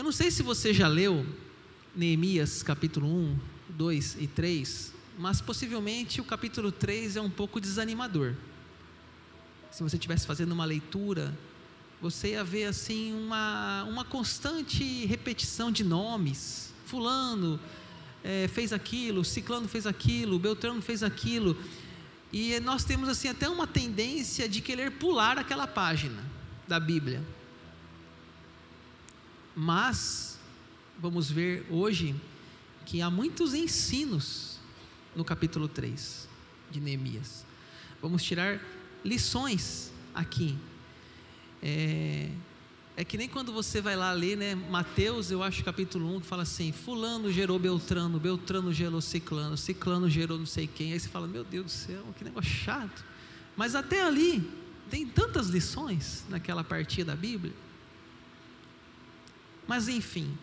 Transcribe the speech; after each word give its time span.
Eu 0.00 0.04
não 0.04 0.12
sei 0.12 0.30
se 0.30 0.42
você 0.42 0.72
já 0.72 0.88
leu 0.88 1.26
Neemias 1.94 2.62
capítulo 2.62 3.06
1, 3.06 3.38
2 3.68 4.16
e 4.18 4.26
3, 4.26 4.94
mas 5.18 5.42
possivelmente 5.42 6.22
o 6.22 6.24
capítulo 6.24 6.72
3 6.72 7.16
é 7.16 7.20
um 7.20 7.28
pouco 7.28 7.60
desanimador. 7.60 8.32
Se 9.70 9.82
você 9.82 9.96
estivesse 9.96 10.26
fazendo 10.26 10.52
uma 10.52 10.64
leitura, 10.64 11.36
você 12.00 12.28
ia 12.28 12.42
ver 12.42 12.64
assim 12.64 13.12
uma, 13.12 13.84
uma 13.84 14.02
constante 14.02 15.04
repetição 15.04 15.70
de 15.70 15.84
nomes. 15.84 16.72
Fulano 16.86 17.60
é, 18.24 18.48
fez 18.48 18.72
aquilo, 18.72 19.22
Ciclano 19.22 19.68
fez 19.68 19.86
aquilo, 19.86 20.38
Beltrano 20.38 20.80
fez 20.80 21.02
aquilo. 21.02 21.58
E 22.32 22.58
nós 22.60 22.84
temos 22.84 23.06
assim 23.06 23.28
até 23.28 23.50
uma 23.50 23.66
tendência 23.66 24.48
de 24.48 24.62
querer 24.62 24.92
pular 24.92 25.36
aquela 25.36 25.66
página 25.66 26.24
da 26.66 26.80
Bíblia. 26.80 27.22
Mas 29.62 30.38
vamos 30.98 31.30
ver 31.30 31.66
hoje 31.68 32.18
que 32.86 33.02
há 33.02 33.10
muitos 33.10 33.52
ensinos 33.52 34.58
no 35.14 35.22
capítulo 35.22 35.68
3 35.68 36.26
de 36.70 36.80
Neemias. 36.80 37.44
Vamos 38.00 38.22
tirar 38.22 38.58
lições 39.04 39.92
aqui. 40.14 40.56
É, 41.62 42.30
é 42.96 43.04
que 43.04 43.18
nem 43.18 43.28
quando 43.28 43.52
você 43.52 43.82
vai 43.82 43.96
lá 43.96 44.14
ler, 44.14 44.34
né? 44.34 44.54
Mateus, 44.54 45.30
eu 45.30 45.42
acho 45.42 45.62
capítulo 45.62 46.16
1, 46.16 46.20
que 46.20 46.26
fala 46.26 46.44
assim: 46.44 46.72
Fulano 46.72 47.30
gerou 47.30 47.58
Beltrano, 47.58 48.18
Beltrano 48.18 48.72
gerou 48.72 49.02
Ciclano, 49.02 49.58
Ciclano 49.58 50.08
gerou 50.08 50.38
não 50.38 50.46
sei 50.46 50.66
quem. 50.66 50.94
Aí 50.94 51.00
você 51.00 51.10
fala: 51.10 51.26
Meu 51.26 51.44
Deus 51.44 51.66
do 51.66 51.70
céu, 51.70 52.02
que 52.16 52.24
negócio 52.24 52.50
chato. 52.50 53.04
Mas 53.54 53.74
até 53.74 54.02
ali, 54.02 54.42
tem 54.88 55.06
tantas 55.06 55.48
lições 55.48 56.24
naquela 56.30 56.64
partida 56.64 57.12
da 57.12 57.16
Bíblia. 57.20 57.52
Mas 59.70 59.86
enfim, 59.86 60.36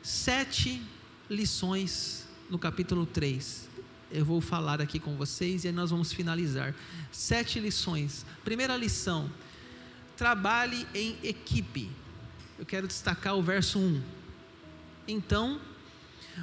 sete 0.00 0.80
lições 1.28 2.24
no 2.48 2.56
capítulo 2.56 3.04
3. 3.04 3.68
Eu 4.12 4.24
vou 4.24 4.40
falar 4.40 4.80
aqui 4.80 5.00
com 5.00 5.16
vocês 5.16 5.64
e 5.64 5.66
aí 5.66 5.74
nós 5.74 5.90
vamos 5.90 6.12
finalizar. 6.12 6.72
Sete 7.10 7.58
lições. 7.58 8.24
Primeira 8.44 8.76
lição: 8.76 9.28
trabalhe 10.16 10.86
em 10.94 11.18
equipe. 11.20 11.90
Eu 12.56 12.64
quero 12.64 12.86
destacar 12.86 13.34
o 13.34 13.42
verso 13.42 13.76
1. 13.76 14.00
Então, 15.08 15.60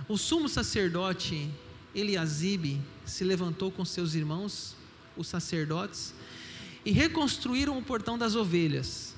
o 0.10 0.18
sumo 0.18 0.50
sacerdote 0.50 1.50
Eliasibe 1.96 2.82
se 3.06 3.23
levantou 3.23 3.72
com 3.72 3.86
seus 3.86 4.16
irmãos, 4.16 4.76
os 5.16 5.30
sacerdotes, 5.30 6.14
e 6.84 6.92
reconstruíram 6.92 7.78
o 7.78 7.82
portão 7.82 8.18
das 8.18 8.36
ovelhas. 8.36 9.16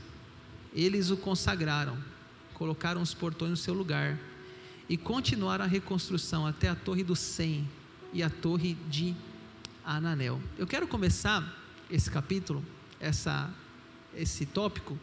Eles 0.76 1.09
o 1.09 1.17
consagraram 1.17 1.98
colocaram 2.59 3.02
os 3.02 3.13
portões 3.13 3.52
no 3.52 3.57
seu 3.57 3.73
lugar 3.73 4.19
e 4.89 4.97
continuaram 4.97 5.63
a 5.63 5.67
reconstrução 5.67 6.45
até 6.45 6.67
a 6.67 6.75
torre 6.75 7.03
do 7.05 7.15
Sem 7.15 7.65
e 8.11 8.21
a 8.21 8.29
torre 8.29 8.75
de 8.89 9.15
Ananel. 9.85 10.41
Eu 10.57 10.67
quero 10.67 10.85
começar 10.85 11.57
esse 11.89 12.11
capítulo, 12.11 12.63
essa, 12.99 13.49
esse 14.13 14.45
tópico, 14.45 14.99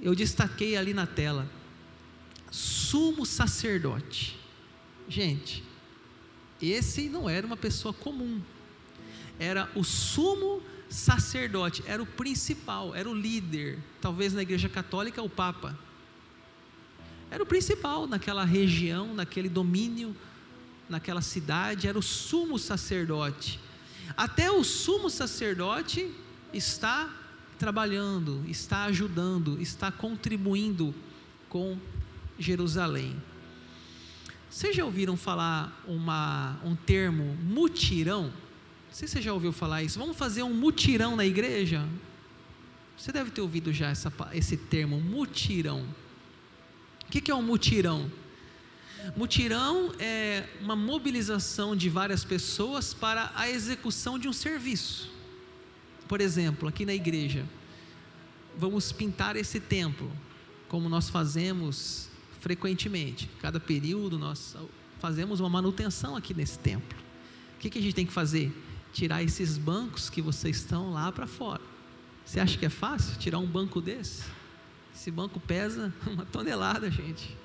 eu 0.00 0.14
destaquei 0.14 0.78
ali 0.78 0.94
na 0.94 1.06
tela, 1.06 1.46
sumo 2.50 3.26
sacerdote. 3.26 4.38
Gente, 5.06 5.62
esse 6.60 7.10
não 7.10 7.28
era 7.28 7.46
uma 7.46 7.56
pessoa 7.56 7.92
comum, 7.92 8.40
era 9.38 9.70
o 9.74 9.84
sumo 9.84 10.62
sacerdote, 10.88 11.84
era 11.86 12.02
o 12.02 12.06
principal, 12.06 12.94
era 12.94 13.10
o 13.10 13.14
líder, 13.14 13.78
talvez 14.00 14.32
na 14.32 14.40
igreja 14.40 14.70
católica 14.70 15.22
o 15.22 15.28
Papa, 15.28 15.78
era 17.30 17.42
o 17.42 17.46
principal 17.46 18.06
naquela 18.06 18.44
região, 18.44 19.14
naquele 19.14 19.48
domínio, 19.48 20.14
naquela 20.88 21.20
cidade, 21.20 21.88
era 21.88 21.98
o 21.98 22.02
sumo 22.02 22.58
sacerdote. 22.58 23.58
Até 24.16 24.50
o 24.50 24.62
sumo 24.62 25.10
sacerdote 25.10 26.10
está 26.52 27.10
trabalhando, 27.58 28.44
está 28.48 28.84
ajudando, 28.84 29.60
está 29.60 29.90
contribuindo 29.90 30.94
com 31.48 31.76
Jerusalém. 32.38 33.16
Vocês 34.48 34.76
já 34.76 34.84
ouviram 34.84 35.16
falar 35.16 35.82
uma, 35.86 36.58
um 36.64 36.74
termo 36.74 37.36
mutirão? 37.42 38.24
Não 38.24 38.32
sei 38.92 39.08
se 39.08 39.14
você 39.14 39.22
já 39.22 39.32
ouviu 39.32 39.52
falar 39.52 39.82
isso. 39.82 39.98
Vamos 39.98 40.16
fazer 40.16 40.42
um 40.42 40.54
mutirão 40.54 41.16
na 41.16 41.26
igreja? 41.26 41.86
Você 42.96 43.12
deve 43.12 43.30
ter 43.30 43.40
ouvido 43.40 43.72
já 43.72 43.88
essa, 43.88 44.10
esse 44.32 44.56
termo, 44.56 45.00
mutirão. 45.00 45.84
O 47.06 47.10
que 47.10 47.30
é 47.30 47.34
um 47.34 47.42
mutirão? 47.42 48.10
Mutirão 49.16 49.92
é 49.98 50.48
uma 50.60 50.74
mobilização 50.74 51.76
de 51.76 51.88
várias 51.88 52.24
pessoas 52.24 52.92
para 52.92 53.30
a 53.34 53.48
execução 53.48 54.18
de 54.18 54.28
um 54.28 54.32
serviço. 54.32 55.10
Por 56.08 56.20
exemplo, 56.20 56.68
aqui 56.68 56.84
na 56.84 56.94
igreja, 56.94 57.44
vamos 58.56 58.90
pintar 58.90 59.36
esse 59.36 59.60
templo, 59.60 60.10
como 60.68 60.88
nós 60.88 61.08
fazemos 61.08 62.08
frequentemente. 62.40 63.28
Cada 63.40 63.60
período 63.60 64.18
nós 64.18 64.56
fazemos 64.98 65.40
uma 65.40 65.48
manutenção 65.48 66.16
aqui 66.16 66.34
nesse 66.34 66.58
templo. 66.58 66.98
O 67.56 67.58
que, 67.58 67.78
a 67.78 67.82
gente 67.82 67.94
tem 67.94 68.06
que 68.06 68.12
fazer? 68.12 68.52
Tirar 68.92 69.22
esses 69.22 69.58
bancos 69.58 70.10
que 70.10 70.22
vocês 70.22 70.56
estão 70.56 70.92
lá 70.92 71.10
para 71.12 71.26
fora. 71.26 71.62
Você 72.24 72.40
acha 72.40 72.58
que 72.58 72.66
é 72.66 72.70
fácil 72.70 73.18
tirar 73.18 73.38
um 73.38 73.46
banco 73.46 73.80
desse? 73.80 74.24
Esse 74.96 75.10
banco 75.10 75.38
pesa 75.38 75.92
uma 76.08 76.24
tonelada, 76.24 76.90
gente. 76.90 77.36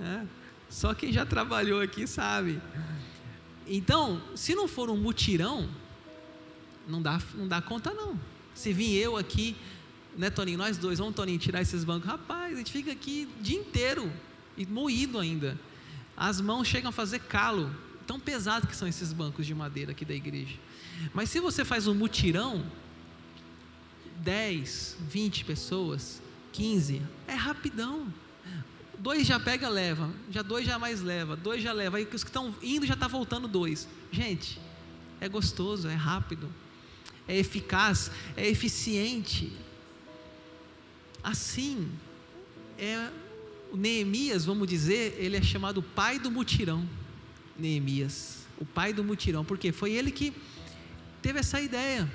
É. 0.00 0.24
Só 0.70 0.94
quem 0.94 1.12
já 1.12 1.26
trabalhou 1.26 1.80
aqui 1.80 2.06
sabe. 2.06 2.60
Então, 3.66 4.22
se 4.36 4.54
não 4.54 4.68
for 4.68 4.88
um 4.88 4.96
mutirão, 4.96 5.68
não 6.86 7.02
dá, 7.02 7.20
não 7.34 7.48
dá 7.48 7.60
conta 7.60 7.92
não. 7.92 8.18
Se 8.54 8.72
vim 8.72 8.92
eu 8.92 9.16
aqui, 9.16 9.56
né, 10.16 10.30
Toninho, 10.30 10.58
nós 10.58 10.78
dois, 10.78 11.00
vamos, 11.00 11.16
Toninho, 11.16 11.40
tirar 11.40 11.60
esses 11.60 11.82
bancos. 11.82 12.08
Rapaz, 12.08 12.54
a 12.54 12.56
gente 12.58 12.70
fica 12.70 12.92
aqui 12.92 13.28
o 13.40 13.42
dia 13.42 13.58
inteiro 13.58 14.12
e 14.56 14.64
moído 14.64 15.18
ainda. 15.18 15.58
As 16.16 16.40
mãos 16.40 16.68
chegam 16.68 16.90
a 16.90 16.92
fazer 16.92 17.18
calo. 17.18 17.74
Tão 18.06 18.20
pesado 18.20 18.66
que 18.66 18.76
são 18.76 18.86
esses 18.86 19.12
bancos 19.12 19.44
de 19.44 19.54
madeira 19.54 19.90
aqui 19.90 20.04
da 20.04 20.14
igreja. 20.14 20.56
Mas 21.12 21.30
se 21.30 21.40
você 21.40 21.64
faz 21.64 21.88
um 21.88 21.94
mutirão, 21.94 22.64
10, 24.18 24.98
20 25.08 25.44
pessoas, 25.44 26.22
15, 26.54 27.02
é 27.26 27.34
rapidão. 27.34 28.06
Dois 28.96 29.26
já 29.26 29.40
pega, 29.40 29.68
leva. 29.68 30.08
Já 30.30 30.40
dois 30.40 30.64
já 30.64 30.78
mais 30.78 31.02
leva. 31.02 31.34
Dois 31.34 31.60
já 31.60 31.72
leva. 31.72 31.96
Aí 31.96 32.08
os 32.12 32.22
que 32.22 32.30
estão 32.30 32.54
indo 32.62 32.86
já 32.86 32.94
está 32.94 33.08
voltando 33.08 33.48
dois. 33.48 33.88
Gente, 34.12 34.60
é 35.20 35.28
gostoso, 35.28 35.88
é 35.88 35.94
rápido, 35.94 36.48
é 37.26 37.36
eficaz, 37.36 38.10
é 38.36 38.48
eficiente. 38.48 39.52
Assim, 41.22 41.90
é 42.78 43.10
o 43.72 43.76
Neemias, 43.76 44.44
vamos 44.44 44.68
dizer, 44.68 45.16
ele 45.18 45.36
é 45.36 45.42
chamado 45.42 45.82
pai 45.82 46.20
do 46.20 46.30
mutirão. 46.30 46.88
Neemias, 47.58 48.46
o 48.58 48.64
pai 48.64 48.92
do 48.92 49.02
mutirão, 49.02 49.44
porque 49.44 49.72
foi 49.72 49.92
ele 49.92 50.12
que 50.12 50.32
teve 51.20 51.40
essa 51.40 51.60
ideia 51.60 52.08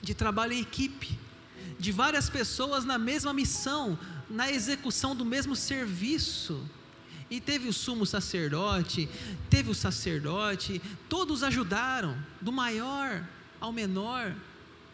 de 0.00 0.14
trabalho 0.14 0.54
em 0.54 0.60
equipe 0.60 1.18
de 1.82 1.90
várias 1.90 2.30
pessoas 2.30 2.84
na 2.84 2.96
mesma 2.96 3.32
missão, 3.32 3.98
na 4.30 4.48
execução 4.48 5.16
do 5.16 5.24
mesmo 5.24 5.56
serviço. 5.56 6.64
E 7.28 7.40
teve 7.40 7.66
o 7.66 7.72
sumo 7.72 8.06
sacerdote, 8.06 9.08
teve 9.50 9.68
o 9.68 9.74
sacerdote, 9.74 10.80
todos 11.08 11.42
ajudaram, 11.42 12.16
do 12.40 12.52
maior 12.52 13.26
ao 13.60 13.72
menor, 13.72 14.32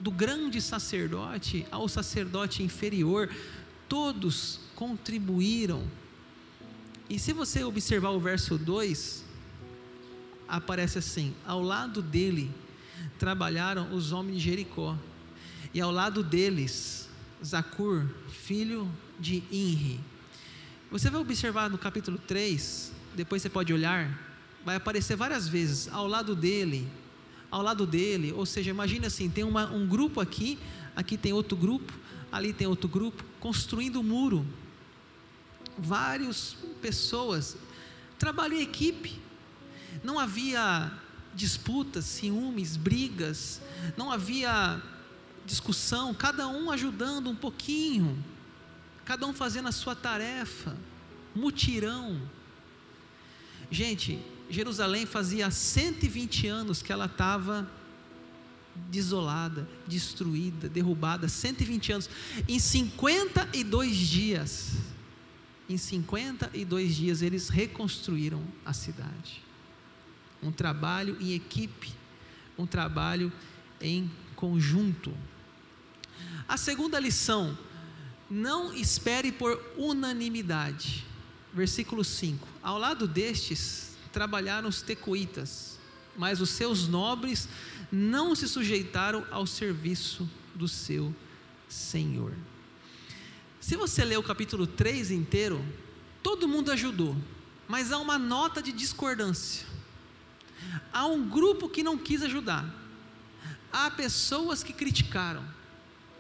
do 0.01 0.11
grande 0.11 0.63
sacerdote 0.63 1.67
ao 1.71 1.89
sacerdote 1.89 2.63
inferior, 2.63 3.29
todos 3.87 4.59
contribuíram. 4.75 5.87
E 7.11 7.19
se 7.19 7.35
você 7.35 7.63
observar 7.65 8.11
o 8.13 8.21
verso 8.21 8.57
2, 8.57 9.25
aparece 10.49 10.97
assim: 10.97 11.35
ao 11.45 11.63
lado 11.63 12.01
dele 12.01 12.51
trabalharam 13.19 13.93
os 13.93 14.11
homens 14.11 14.39
de 14.39 14.45
Jericó 14.45 14.97
e 15.73 15.81
ao 15.81 15.91
lado 15.91 16.23
deles, 16.23 17.09
Zacur, 17.45 18.07
filho 18.29 18.91
de 19.19 19.43
Inri. 19.51 20.01
Você 20.91 21.11
vai 21.11 21.21
observar 21.21 21.69
no 21.69 21.77
capítulo 21.77 22.19
3, 22.19 22.93
depois 23.15 23.43
você 23.43 23.49
pode 23.49 23.73
olhar, 23.73 24.19
vai 24.65 24.77
aparecer 24.77 25.17
várias 25.17 25.47
vezes 25.47 25.89
ao 25.89 26.07
lado 26.07 26.35
dele, 26.35 26.89
ao 27.51 27.63
lado 27.63 27.87
dele, 27.87 28.33
ou 28.33 28.47
seja, 28.47 28.71
imagine 28.71 29.07
assim, 29.07 29.29
tem 29.29 29.45
uma, 29.45 29.71
um 29.71 29.87
grupo 29.87 30.21
aqui, 30.21 30.59
aqui 30.97 31.17
tem 31.17 31.33
outro 31.33 31.57
grupo, 31.57 31.93
ali 32.33 32.53
tem 32.53 32.67
outro 32.67 32.89
grupo, 32.89 33.23
construindo 33.41 34.01
um 34.01 34.03
muro. 34.03 34.47
Várias 35.77 36.57
pessoas, 36.81 37.57
trabalho 38.19 38.55
em 38.55 38.63
equipe, 38.63 39.21
não 40.03 40.19
havia 40.19 40.91
disputas, 41.35 42.05
ciúmes, 42.05 42.77
brigas, 42.77 43.61
não 43.97 44.11
havia 44.11 44.83
discussão, 45.49 46.15
cada 46.15 46.47
um 46.47 46.71
ajudando 46.71 47.31
um 47.31 47.35
pouquinho, 47.35 48.23
cada 49.05 49.27
um 49.27 49.33
fazendo 49.33 49.69
a 49.69 49.73
sua 49.73 49.97
tarefa, 49.97 50.77
mutirão. 51.35 52.21
Gente, 53.71 54.21
Jerusalém 54.51 55.07
fazia 55.07 55.51
120 55.51 56.47
anos 56.47 56.83
que 56.83 56.93
ela 56.93 57.07
estava 57.07 57.69
desolada, 58.91 59.69
destruída, 59.87 60.69
derrubada, 60.69 61.29
120 61.29 61.93
anos. 61.93 62.11
Em 62.47 62.59
52 62.59 63.97
dias, 63.97 64.77
em 65.69 65.77
52 65.77 66.95
dias 66.95 67.23
eles 67.23 67.49
reconstruíram 67.49 68.43
a 68.65 68.73
cidade. 68.73 69.43
Um 70.43 70.53
trabalho 70.53 71.17
em 71.21 71.33
equipe, 71.33 71.93
um 72.57 72.67
trabalho 72.67 73.33
em 73.81 74.11
conjunto. 74.37 75.13
A 76.49 76.57
segunda 76.57 76.99
lição, 76.99 77.57
não 78.31 78.73
espere 78.73 79.31
por 79.31 79.63
unanimidade. 79.77 81.05
Versículo 81.53 82.03
5. 82.03 82.47
Ao 82.63 82.79
lado 82.79 83.07
destes 83.07 83.97
trabalharam 84.13 84.69
os 84.69 84.83
tecoitas, 84.83 85.79
mas 86.17 86.41
os 86.41 86.51
seus 86.51 86.89
nobres 86.89 87.49
não 87.93 88.35
se 88.35 88.49
sujeitaram 88.49 89.27
ao 89.31 89.47
serviço 89.47 90.29
do 90.55 90.67
seu 90.67 91.15
Senhor. 91.69 92.35
Se 93.61 93.77
você 93.77 94.05
ler 94.05 94.19
o 94.19 94.23
capítulo 94.23 94.67
3 94.67 95.11
inteiro, 95.11 95.65
todo 96.23 96.49
mundo 96.49 96.73
ajudou, 96.73 97.17
mas 97.67 97.93
há 97.93 97.99
uma 97.99 98.19
nota 98.19 98.63
de 98.63 98.73
discordância. 98.73 99.67
Há 100.93 101.07
um 101.07 101.29
grupo 101.29 101.69
que 101.69 101.83
não 101.83 101.97
quis 101.97 102.23
ajudar. 102.23 102.65
Há 103.71 103.91
pessoas 103.91 104.63
que 104.63 104.73
criticaram. 104.73 105.45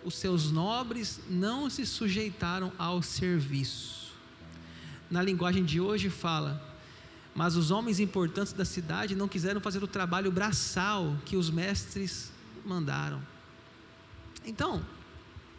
Os 0.05 0.15
seus 0.15 0.50
nobres 0.50 1.21
não 1.29 1.69
se 1.69 1.85
sujeitaram 1.85 2.73
ao 2.79 3.03
serviço. 3.03 4.12
Na 5.11 5.23
linguagem 5.23 5.65
de 5.65 5.81
hoje 5.81 6.09
fala: 6.11 6.62
mas 7.39 7.55
os 7.55 7.71
homens 7.71 8.00
importantes 8.00 8.53
da 8.53 8.65
cidade 8.65 9.15
não 9.15 9.29
quiseram 9.29 9.61
fazer 9.61 9.81
o 9.81 9.87
trabalho 9.87 10.33
braçal 10.33 11.17
que 11.25 11.37
os 11.37 11.50
mestres 11.50 12.33
mandaram. 12.67 13.23
Então, 14.45 14.85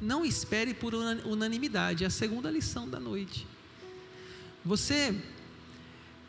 não 0.02 0.26
espere 0.26 0.74
por 0.74 0.94
unanimidade, 0.94 2.04
é 2.04 2.08
a 2.08 2.10
segunda 2.10 2.52
lição 2.52 2.86
da 2.86 3.00
noite. 3.00 3.48
Você 4.66 5.16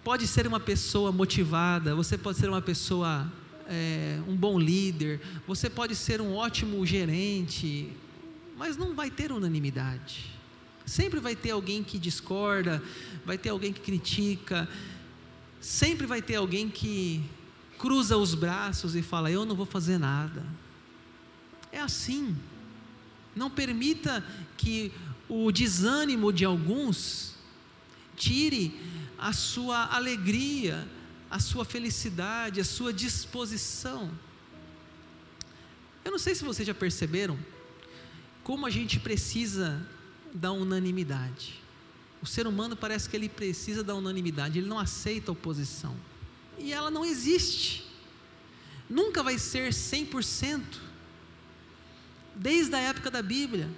pode 0.05 0.27
ser 0.29 0.47
uma 0.47 0.61
pessoa 0.61 1.11
motivada, 1.11 1.97
você 1.97 2.17
pode 2.17 2.39
ser 2.39 2.49
uma 2.49 2.62
pessoa, 2.62 3.31
é, 3.70 4.20
um 4.26 4.34
bom 4.34 4.58
líder, 4.58 5.20
você 5.46 5.70
pode 5.70 5.94
ser 5.94 6.20
um 6.20 6.34
ótimo 6.34 6.84
gerente, 6.84 7.88
mas 8.56 8.76
não 8.76 8.94
vai 8.94 9.11
ter 9.11 9.31
unanimidade. 9.31 10.26
Sempre 10.84 11.20
vai 11.20 11.37
ter 11.37 11.52
alguém 11.52 11.84
que 11.84 11.96
discorda, 11.96 12.82
vai 13.25 13.38
ter 13.38 13.50
alguém 13.50 13.72
que 13.72 13.81
critica, 13.81 14.69
sempre 15.61 16.05
vai 16.05 16.20
ter 16.20 16.34
alguém 16.34 16.69
que 16.69 17.22
cruza 17.78 18.17
os 18.17 18.34
braços 18.34 18.96
e 18.96 19.02
fala: 19.02 19.31
Eu 19.31 19.46
não 19.46 19.55
vou 19.55 19.67
fazer 19.67 19.99
nada. 19.99 20.44
É 21.70 21.81
assim. 21.81 22.37
Não 23.37 23.49
permita 23.49 24.25
que 24.56 24.90
o 25.28 25.52
desânimo 25.52 26.32
de 26.32 26.44
alguns 26.44 27.37
tire 28.16 28.75
a 29.16 29.32
sua 29.32 29.94
alegria, 29.94 30.88
a 31.31 31.38
sua 31.38 31.65
felicidade, 31.65 32.61
a 32.61 32.65
sua 32.65 32.93
disposição. 32.93 34.11
Eu 36.05 36.11
não 36.11 36.19
sei 36.19 36.35
se 36.35 36.43
vocês 36.43 36.67
já 36.67 36.75
perceberam 36.75 37.38
como 38.43 38.67
a 38.67 38.71
gente 38.71 38.99
precisa 38.99 39.87
da 40.35 40.50
unanimidade. 40.50 41.61
O 42.21 42.27
ser 42.27 42.47
humano 42.47 42.77
parece 42.77 43.09
que 43.09 43.17
ele 43.17 43.29
precisa 43.29 43.85
da 43.85 43.94
unanimidade, 43.94 44.59
ele 44.59 44.69
não 44.69 44.79
aceita 44.79 45.31
oposição. 45.31 45.97
E 46.59 46.73
ela 46.73 46.91
não 46.91 47.05
existe. 47.05 47.87
Nunca 48.88 49.23
vai 49.23 49.38
ser 49.38 49.73
100%. 49.73 50.62
Desde 52.35 52.75
a 52.75 52.79
época 52.79 53.11
da 53.11 53.23
Bíblia. 53.23 53.71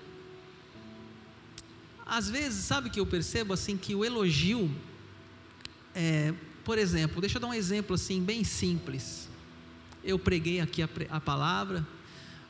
Às 2.05 2.29
vezes, 2.29 2.65
sabe 2.65 2.91
que 2.91 2.99
eu 2.99 3.07
percebo 3.07 3.53
assim 3.53 3.77
que 3.77 3.95
o 3.95 4.05
elogio, 4.05 4.71
é, 5.95 6.35
por 6.65 6.79
exemplo, 6.79 7.21
deixa 7.21 7.39
eu 7.39 7.41
dar 7.41 7.49
um 7.49 7.55
exemplo 7.55 7.95
assim 7.95 8.23
bem 8.23 8.45
simples. 8.45 9.29
Eu 10.05 10.19
preguei 10.19 10.61
aqui 10.61 10.83
a, 10.83 10.89
a 11.11 11.21
palavra, 11.21 11.87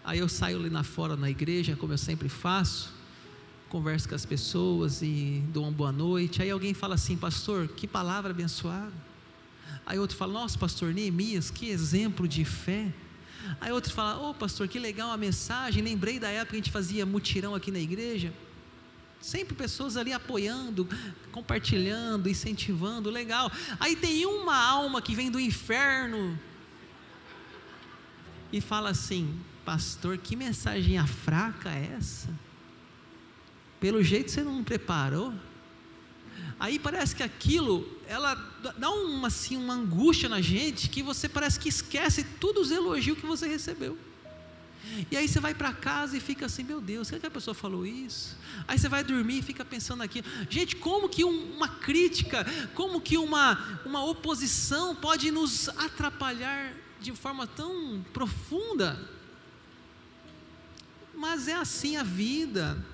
aí 0.04 0.18
eu 0.18 0.28
saio 0.28 0.58
ali 0.58 0.70
na 0.70 0.82
fora 0.82 1.16
na 1.16 1.30
igreja, 1.30 1.76
como 1.76 1.92
eu 1.92 1.98
sempre 1.98 2.28
faço 2.28 3.02
converso 3.72 4.06
com 4.06 4.14
as 4.14 4.26
pessoas 4.26 5.00
e 5.00 5.42
dou 5.48 5.62
uma 5.62 5.72
boa 5.72 5.90
noite. 5.90 6.42
Aí 6.42 6.50
alguém 6.50 6.74
fala 6.74 6.94
assim, 6.94 7.16
pastor, 7.16 7.66
que 7.68 7.88
palavra 7.88 8.30
abençoada. 8.30 8.92
Aí 9.86 9.98
outro 9.98 10.14
fala, 10.14 10.34
nossa, 10.34 10.58
pastor 10.58 10.92
Neemias, 10.92 11.50
que 11.50 11.70
exemplo 11.70 12.28
de 12.28 12.44
fé. 12.44 12.92
Aí 13.58 13.72
outro 13.72 13.90
fala, 13.90 14.20
ô 14.20 14.28
oh, 14.28 14.34
pastor, 14.34 14.68
que 14.68 14.78
legal 14.78 15.10
a 15.10 15.16
mensagem. 15.16 15.82
Lembrei 15.82 16.20
da 16.20 16.28
época 16.28 16.50
que 16.50 16.56
a 16.56 16.58
gente 16.58 16.70
fazia 16.70 17.06
mutirão 17.06 17.54
aqui 17.54 17.70
na 17.70 17.78
igreja. 17.78 18.30
Sempre 19.22 19.54
pessoas 19.54 19.96
ali 19.96 20.12
apoiando, 20.12 20.88
compartilhando, 21.30 22.28
incentivando, 22.28 23.08
legal. 23.08 23.52
Aí 23.78 23.94
tem 23.94 24.26
uma 24.26 24.56
alma 24.56 25.00
que 25.00 25.14
vem 25.14 25.30
do 25.30 25.38
inferno 25.38 26.36
e 28.52 28.60
fala 28.60 28.90
assim: 28.90 29.38
Pastor, 29.64 30.18
que 30.18 30.34
mensagem 30.34 31.04
fraca 31.06 31.70
é 31.70 31.94
essa? 31.96 32.28
Pelo 33.78 34.02
jeito 34.02 34.32
você 34.32 34.42
não 34.42 34.64
preparou. 34.64 35.32
Aí 36.58 36.80
parece 36.80 37.14
que 37.14 37.22
aquilo, 37.22 37.88
ela 38.08 38.34
dá 38.76 38.90
uma, 38.90 39.28
assim, 39.28 39.56
uma 39.56 39.74
angústia 39.74 40.28
na 40.28 40.40
gente 40.40 40.88
que 40.88 41.00
você 41.00 41.28
parece 41.28 41.60
que 41.60 41.68
esquece 41.68 42.24
todos 42.24 42.66
os 42.66 42.72
elogios 42.72 43.18
que 43.18 43.26
você 43.26 43.46
recebeu. 43.46 43.96
E 45.10 45.16
aí 45.16 45.28
você 45.28 45.40
vai 45.40 45.54
para 45.54 45.72
casa 45.72 46.16
e 46.16 46.20
fica 46.20 46.46
assim, 46.46 46.62
meu 46.62 46.80
Deus, 46.80 47.08
será 47.08 47.20
que 47.20 47.26
a 47.26 47.30
pessoa 47.30 47.54
falou 47.54 47.86
isso? 47.86 48.36
Aí 48.66 48.78
você 48.78 48.88
vai 48.88 49.02
dormir 49.02 49.38
e 49.38 49.42
fica 49.42 49.64
pensando 49.64 50.02
aqui, 50.02 50.24
gente, 50.50 50.76
como 50.76 51.08
que 51.08 51.24
uma 51.24 51.68
crítica, 51.68 52.44
como 52.74 53.00
que 53.00 53.16
uma, 53.16 53.80
uma 53.84 54.04
oposição 54.04 54.94
pode 54.94 55.30
nos 55.30 55.68
atrapalhar 55.70 56.74
de 57.00 57.12
forma 57.12 57.46
tão 57.46 58.04
profunda? 58.12 59.08
Mas 61.14 61.46
é 61.46 61.54
assim 61.54 61.96
a 61.96 62.02
vida. 62.02 62.84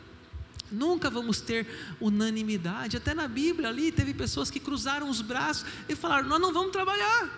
Nunca 0.71 1.09
vamos 1.09 1.41
ter 1.41 1.67
unanimidade. 1.99 2.97
Até 2.97 3.15
na 3.15 3.27
Bíblia 3.27 3.71
ali 3.71 3.91
teve 3.91 4.13
pessoas 4.13 4.51
que 4.51 4.61
cruzaram 4.61 5.09
os 5.09 5.23
braços 5.23 5.65
e 5.89 5.97
falaram: 5.97 6.29
Nós 6.29 6.41
não 6.41 6.53
vamos 6.53 6.73
trabalhar, 6.73 7.31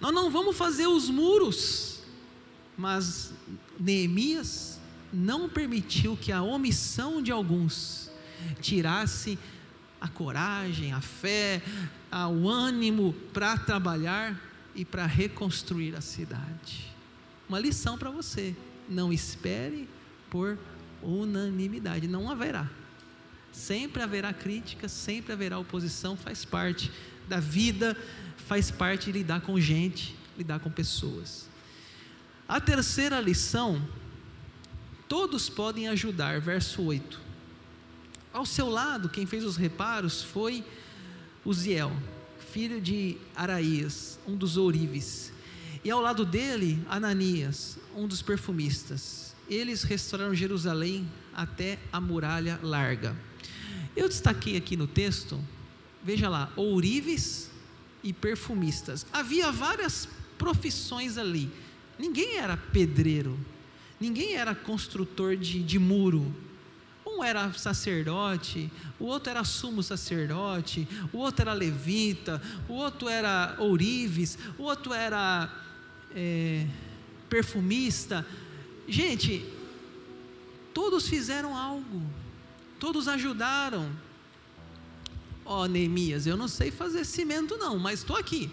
nós 0.00 0.12
não 0.12 0.30
vamos 0.30 0.56
fazer 0.56 0.88
os 0.88 1.08
muros. 1.08 2.00
Mas 2.76 3.32
Neemias 3.78 4.80
não 5.12 5.48
permitiu 5.48 6.16
que 6.16 6.32
a 6.32 6.42
omissão 6.42 7.22
de 7.22 7.30
alguns 7.30 8.10
tirasse 8.60 9.38
a 10.00 10.08
coragem, 10.08 10.92
a 10.92 11.00
fé, 11.00 11.62
o 12.32 12.48
ânimo 12.48 13.14
para 13.32 13.56
trabalhar 13.56 14.38
e 14.74 14.84
para 14.84 15.06
reconstruir 15.06 15.94
a 15.94 16.00
cidade. 16.00 16.92
Uma 17.48 17.58
lição 17.58 17.96
para 17.96 18.10
você: 18.10 18.54
não 18.88 19.12
espere 19.12 19.88
por 20.28 20.58
unanimidade, 21.02 22.08
não 22.08 22.30
haverá. 22.30 22.68
Sempre 23.52 24.02
haverá 24.02 24.32
crítica, 24.32 24.88
sempre 24.88 25.32
haverá 25.32 25.58
oposição, 25.58 26.16
faz 26.16 26.44
parte 26.44 26.90
da 27.28 27.38
vida, 27.38 27.96
faz 28.48 28.70
parte 28.70 29.06
de 29.06 29.12
lidar 29.12 29.42
com 29.42 29.58
gente, 29.60 30.16
lidar 30.36 30.58
com 30.58 30.70
pessoas. 30.70 31.48
A 32.48 32.60
terceira 32.60 33.20
lição, 33.20 33.82
todos 35.08 35.48
podem 35.48 35.88
ajudar, 35.88 36.40
verso 36.40 36.82
8. 36.82 37.20
Ao 38.32 38.44
seu 38.44 38.68
lado, 38.68 39.08
quem 39.08 39.26
fez 39.26 39.44
os 39.44 39.56
reparos 39.56 40.22
foi 40.22 40.64
Uziel, 41.44 41.92
filho 42.52 42.80
de 42.80 43.16
Araías, 43.34 44.18
um 44.26 44.36
dos 44.36 44.56
ourives. 44.56 45.32
E 45.82 45.90
ao 45.90 46.00
lado 46.00 46.24
dele, 46.24 46.82
Ananias, 46.88 47.78
um 47.94 48.06
dos 48.06 48.22
perfumistas 48.22 49.34
eles 49.48 49.82
restauraram 49.82 50.34
Jerusalém 50.34 51.10
até 51.32 51.78
a 51.92 52.00
muralha 52.00 52.58
larga. 52.62 53.16
Eu 53.94 54.08
destaquei 54.08 54.56
aqui 54.56 54.76
no 54.76 54.86
texto, 54.86 55.42
veja 56.02 56.28
lá, 56.28 56.52
ourives 56.56 57.50
e 58.02 58.12
perfumistas. 58.12 59.06
Havia 59.12 59.52
várias 59.52 60.08
profissões 60.38 61.18
ali. 61.18 61.50
Ninguém 61.98 62.36
era 62.36 62.56
pedreiro, 62.56 63.38
ninguém 64.00 64.34
era 64.34 64.54
construtor 64.54 65.36
de, 65.36 65.62
de 65.62 65.78
muro. 65.78 66.34
Um 67.06 67.22
era 67.22 67.52
sacerdote, 67.52 68.70
o 68.98 69.04
outro 69.04 69.30
era 69.30 69.44
sumo 69.44 69.82
sacerdote, 69.82 70.88
o 71.12 71.18
outro 71.18 71.42
era 71.42 71.52
levita, 71.52 72.42
o 72.68 72.72
outro 72.72 73.08
era 73.08 73.54
ourives, 73.58 74.36
o 74.58 74.62
outro 74.62 74.92
era 74.92 75.48
é, 76.14 76.66
perfumista 77.28 78.26
Gente, 78.86 79.44
todos 80.72 81.08
fizeram 81.08 81.56
algo, 81.56 82.02
todos 82.78 83.08
ajudaram. 83.08 83.90
Ó 85.44 85.62
oh, 85.62 85.66
Neemias, 85.66 86.26
eu 86.26 86.36
não 86.36 86.48
sei 86.48 86.70
fazer 86.70 87.04
cimento 87.04 87.56
não, 87.56 87.78
mas 87.78 88.00
estou 88.00 88.16
aqui. 88.16 88.50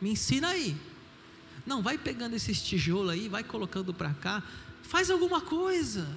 Me 0.00 0.10
ensina 0.10 0.48
aí. 0.48 0.76
Não, 1.68 1.82
vai 1.82 1.98
pegando 1.98 2.34
esses 2.34 2.62
tijolos 2.62 3.10
aí, 3.10 3.28
vai 3.28 3.44
colocando 3.44 3.92
para 3.92 4.14
cá. 4.14 4.42
Faz 4.82 5.10
alguma 5.10 5.42
coisa. 5.42 6.08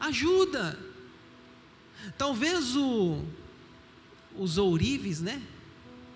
Ajuda. 0.00 0.78
Talvez 2.16 2.74
o, 2.74 3.22
os 4.34 4.56
ourives, 4.56 5.20
né? 5.20 5.42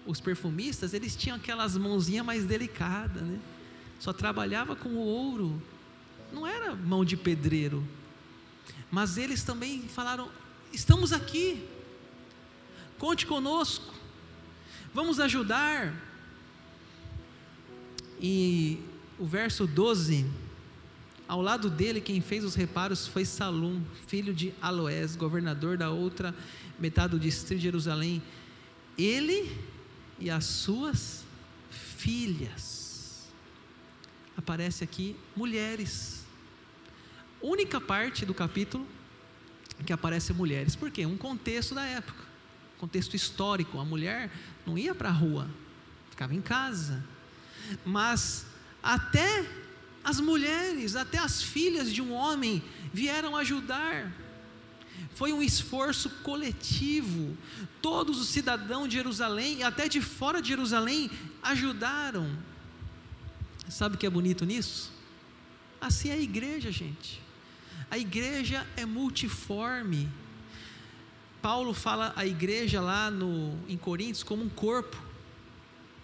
Os 0.07 0.23
perfumistas, 0.23 0.95
eles 0.95 1.15
tinham 1.15 1.37
aquelas 1.37 1.77
mãozinhas 1.77 2.25
mais 2.25 2.47
delicadas, 2.47 3.23
né? 3.23 3.39
Só 4.01 4.11
trabalhava 4.11 4.75
com 4.75 4.89
o 4.89 5.05
ouro. 5.05 5.63
Não 6.33 6.47
era 6.47 6.75
mão 6.75 7.05
de 7.05 7.15
pedreiro. 7.15 7.87
Mas 8.91 9.19
eles 9.19 9.43
também 9.43 9.83
falaram: 9.87 10.31
estamos 10.73 11.13
aqui 11.13 11.63
conte 12.99 13.27
conosco, 13.27 13.93
vamos 14.95 15.21
ajudar. 15.21 15.95
E 18.21 18.79
o 19.19 19.27
verso 19.27 19.67
12, 19.67 20.27
ao 21.29 21.41
lado 21.41 21.69
dele, 21.69 22.01
quem 22.01 22.21
fez 22.21 22.45
os 22.45 22.55
reparos 22.55 23.07
foi 23.07 23.25
Salum, 23.25 23.83
filho 24.07 24.33
de 24.33 24.53
Aloés, 24.61 25.17
governador 25.17 25.77
da 25.77 25.91
outra 25.91 26.35
metade 26.79 27.13
do 27.13 27.21
distrito 27.21 27.59
de 27.59 27.65
Jerusalém. 27.65 28.23
Ele 28.97 29.51
e 30.19 30.31
as 30.31 30.45
suas 30.45 31.25
filhas. 31.71 33.29
Aparece 34.37 34.85
aqui 34.85 35.17
mulheres. 35.35 36.25
Única 37.41 37.81
parte 37.81 38.25
do 38.25 38.35
capítulo 38.35 38.87
que 39.85 39.93
aparece 39.93 40.33
mulheres. 40.33 40.75
Por 40.75 40.91
quê? 40.91 41.05
Um 41.05 41.17
contexto 41.17 41.75
da 41.75 41.85
época 41.85 42.27
contexto 42.79 43.15
histórico, 43.15 43.79
a 43.79 43.85
mulher 43.85 44.31
não 44.67 44.77
ia 44.77 44.95
para 44.95 45.09
a 45.09 45.13
rua, 45.13 45.49
ficava 46.11 46.35
em 46.35 46.41
casa. 46.41 47.05
Mas 47.85 48.47
até 48.83 49.45
as 50.05 50.21
mulheres, 50.21 50.95
até 50.95 51.19
as 51.19 51.43
filhas 51.43 51.93
de 51.93 52.01
um 52.01 52.13
homem 52.13 52.63
vieram 52.93 53.37
ajudar. 53.37 54.13
Foi 55.15 55.33
um 55.33 55.43
esforço 55.43 56.09
coletivo. 56.23 57.37
Todos 57.83 58.21
os 58.21 58.29
cidadãos 58.29 58.89
de 58.89 58.95
Jerusalém 58.95 59.59
e 59.59 59.63
até 59.63 59.89
de 59.89 60.01
fora 60.01 60.41
de 60.41 60.49
Jerusalém 60.49 61.11
ajudaram. 61.43 62.39
Sabe 63.69 63.97
o 63.97 63.99
que 63.99 64.07
é 64.07 64.11
bonito 64.11 64.45
nisso? 64.45 64.93
Assim 65.81 66.11
é 66.11 66.13
a 66.13 66.21
igreja, 66.21 66.71
gente. 66.71 67.21
A 67.91 67.99
igreja 67.99 68.67
é 68.77 68.85
multiforme. 68.85 70.09
Paulo 71.43 71.73
fala 71.73 72.13
a 72.17 72.27
igreja 72.27 72.81
lá 72.81 73.11
no, 73.11 73.59
em 73.69 73.77
Coríntios 73.77 74.23
como 74.23 74.43
um 74.43 74.49
corpo. 74.49 75.06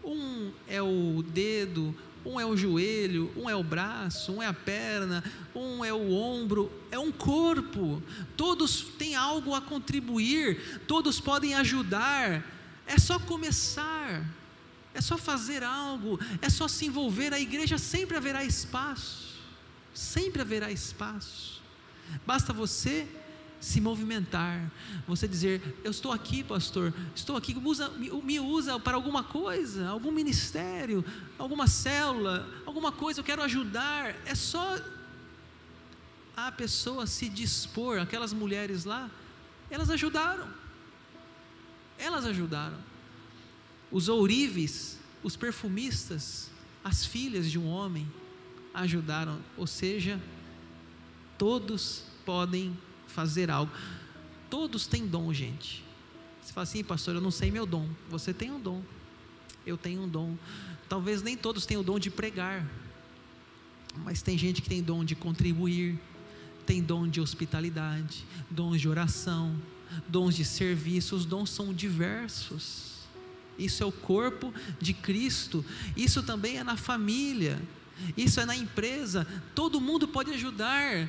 Um 0.05 0.51
é 0.67 0.83
o 0.83 1.23
dedo, 1.23 1.95
um 2.25 2.39
é 2.39 2.47
o 2.47 2.57
joelho, 2.57 3.33
um 3.37 3.49
é 3.49 3.55
o 3.55 3.63
braço, 3.63 4.33
um 4.33 4.43
é 4.43 4.47
a 4.47 4.53
perna, 4.53 5.23
um 5.55 5.85
é 5.85 5.93
o 5.93 6.13
ombro, 6.13 6.71
é 6.91 6.99
um 6.99 7.11
corpo. 7.11 8.03
Todos 8.37 8.83
têm 8.99 9.15
algo 9.15 9.55
a 9.55 9.61
contribuir, 9.61 10.81
todos 10.87 11.21
podem 11.21 11.55
ajudar. 11.55 12.45
É 12.87 12.99
só 12.99 13.19
começar, 13.19 14.25
é 14.95 15.01
só 15.01 15.17
fazer 15.17 15.63
algo, 15.63 16.19
é 16.41 16.49
só 16.49 16.69
se 16.69 16.87
envolver. 16.87 17.33
A 17.33 17.41
igreja 17.41 17.79
sempre 17.79 18.17
haverá 18.17 18.45
espaço, 18.45 19.41
sempre 19.95 20.43
haverá 20.43 20.71
espaço. 20.71 21.63
Basta 22.27 22.53
você 22.53 23.07
se 23.63 23.81
movimentar, 23.81 24.69
você 25.07 25.29
dizer: 25.29 25.63
Eu 25.85 25.93
estou 25.93 26.11
aqui, 26.11 26.43
pastor, 26.43 26.93
estou 27.15 27.37
aqui, 27.37 27.55
me 27.55 27.69
usa, 27.69 27.89
me 27.91 28.41
usa 28.41 28.79
para 28.81 28.97
alguma 28.97 29.23
coisa, 29.23 29.89
algum 29.89 30.11
ministério, 30.11 31.05
alguma 31.39 31.69
célula, 31.69 32.45
alguma 32.67 32.91
coisa, 32.91 33.21
eu 33.21 33.25
quero 33.25 33.41
ajudar. 33.41 34.17
É 34.27 34.35
só 34.35 34.77
a 36.37 36.51
pessoa 36.51 37.07
se 37.07 37.29
dispor, 37.29 38.01
aquelas 38.01 38.33
mulheres 38.33 38.85
lá, 38.85 39.09
elas 39.71 39.91
ajudaram, 39.91 40.49
elas 41.97 42.27
ajudaram. 42.27 42.79
Os 43.93 44.09
ourives, 44.09 44.99
os 45.23 45.37
perfumistas, 45.37 46.51
as 46.83 47.07
filhas 47.07 47.49
de 47.49 47.61
um 47.61 47.69
homem 47.69 48.13
ajudaram, 48.75 49.39
ou 49.57 49.69
seja, 49.69 50.21
todos 51.39 52.03
podem 52.25 52.77
fazer 53.13 53.51
algo. 53.51 53.73
Todos 54.51 54.87
têm 54.87 55.07
dom, 55.07 55.33
gente. 55.33 55.85
Você 56.43 56.53
fala 56.53 56.65
assim, 56.65 56.83
pastor, 56.83 57.15
eu 57.15 57.21
não 57.21 57.31
sei 57.31 57.51
meu 57.51 57.65
dom. 57.65 57.89
Você 58.11 58.35
tem 58.35 58.51
um 58.51 58.61
dom. 58.61 58.83
Eu 59.67 59.77
tenho 59.77 60.03
um 60.03 60.09
dom. 60.09 60.37
Talvez 60.89 61.23
nem 61.23 61.37
todos 61.37 61.65
tenham 61.65 61.81
o 61.81 61.85
dom 61.85 61.99
de 61.99 62.11
pregar, 62.11 62.67
mas 63.99 64.21
tem 64.21 64.37
gente 64.37 64.61
que 64.61 64.69
tem 64.69 64.83
dom 64.83 65.05
de 65.05 65.15
contribuir, 65.15 65.99
tem 66.67 66.83
dom 66.83 67.09
de 67.09 67.21
hospitalidade, 67.21 68.25
dons 68.51 68.81
de 68.81 68.89
oração, 68.89 69.57
dons 70.09 70.35
de 70.35 70.45
serviço. 70.45 71.15
Os 71.17 71.25
dons 71.25 71.51
são 71.51 71.73
diversos. 71.73 72.93
Isso 73.59 73.83
é 73.83 73.87
o 73.87 73.93
corpo 73.93 74.53
de 74.81 74.93
Cristo. 74.93 75.65
Isso 75.97 76.23
também 76.23 76.59
é 76.59 76.65
na 76.65 76.77
família. 76.77 77.61
Isso 78.17 78.41
é 78.41 78.45
na 78.45 78.57
empresa. 78.57 79.27
Todo 79.55 79.81
mundo 79.81 80.09
pode 80.09 80.31
ajudar. 80.33 81.09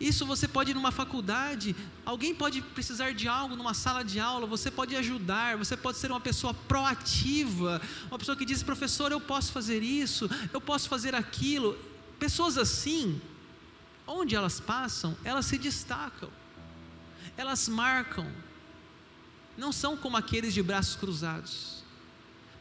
Isso 0.00 0.26
você 0.26 0.48
pode 0.48 0.72
ir 0.72 0.74
numa 0.74 0.90
faculdade, 0.90 1.74
alguém 2.04 2.34
pode 2.34 2.60
precisar 2.60 3.12
de 3.14 3.28
algo 3.28 3.54
numa 3.54 3.74
sala 3.74 4.04
de 4.04 4.18
aula, 4.18 4.46
você 4.46 4.70
pode 4.70 4.96
ajudar, 4.96 5.56
você 5.56 5.76
pode 5.76 5.98
ser 5.98 6.10
uma 6.10 6.20
pessoa 6.20 6.52
proativa, 6.52 7.80
uma 8.08 8.18
pessoa 8.18 8.36
que 8.36 8.44
diz, 8.44 8.62
professor, 8.62 9.12
eu 9.12 9.20
posso 9.20 9.52
fazer 9.52 9.82
isso, 9.82 10.28
eu 10.52 10.60
posso 10.60 10.88
fazer 10.88 11.14
aquilo. 11.14 11.78
Pessoas 12.18 12.58
assim, 12.58 13.20
onde 14.06 14.34
elas 14.34 14.58
passam, 14.58 15.16
elas 15.22 15.46
se 15.46 15.58
destacam, 15.58 16.28
elas 17.36 17.68
marcam, 17.68 18.26
não 19.56 19.70
são 19.70 19.96
como 19.96 20.16
aqueles 20.16 20.52
de 20.52 20.62
braços 20.62 20.96
cruzados. 20.96 21.84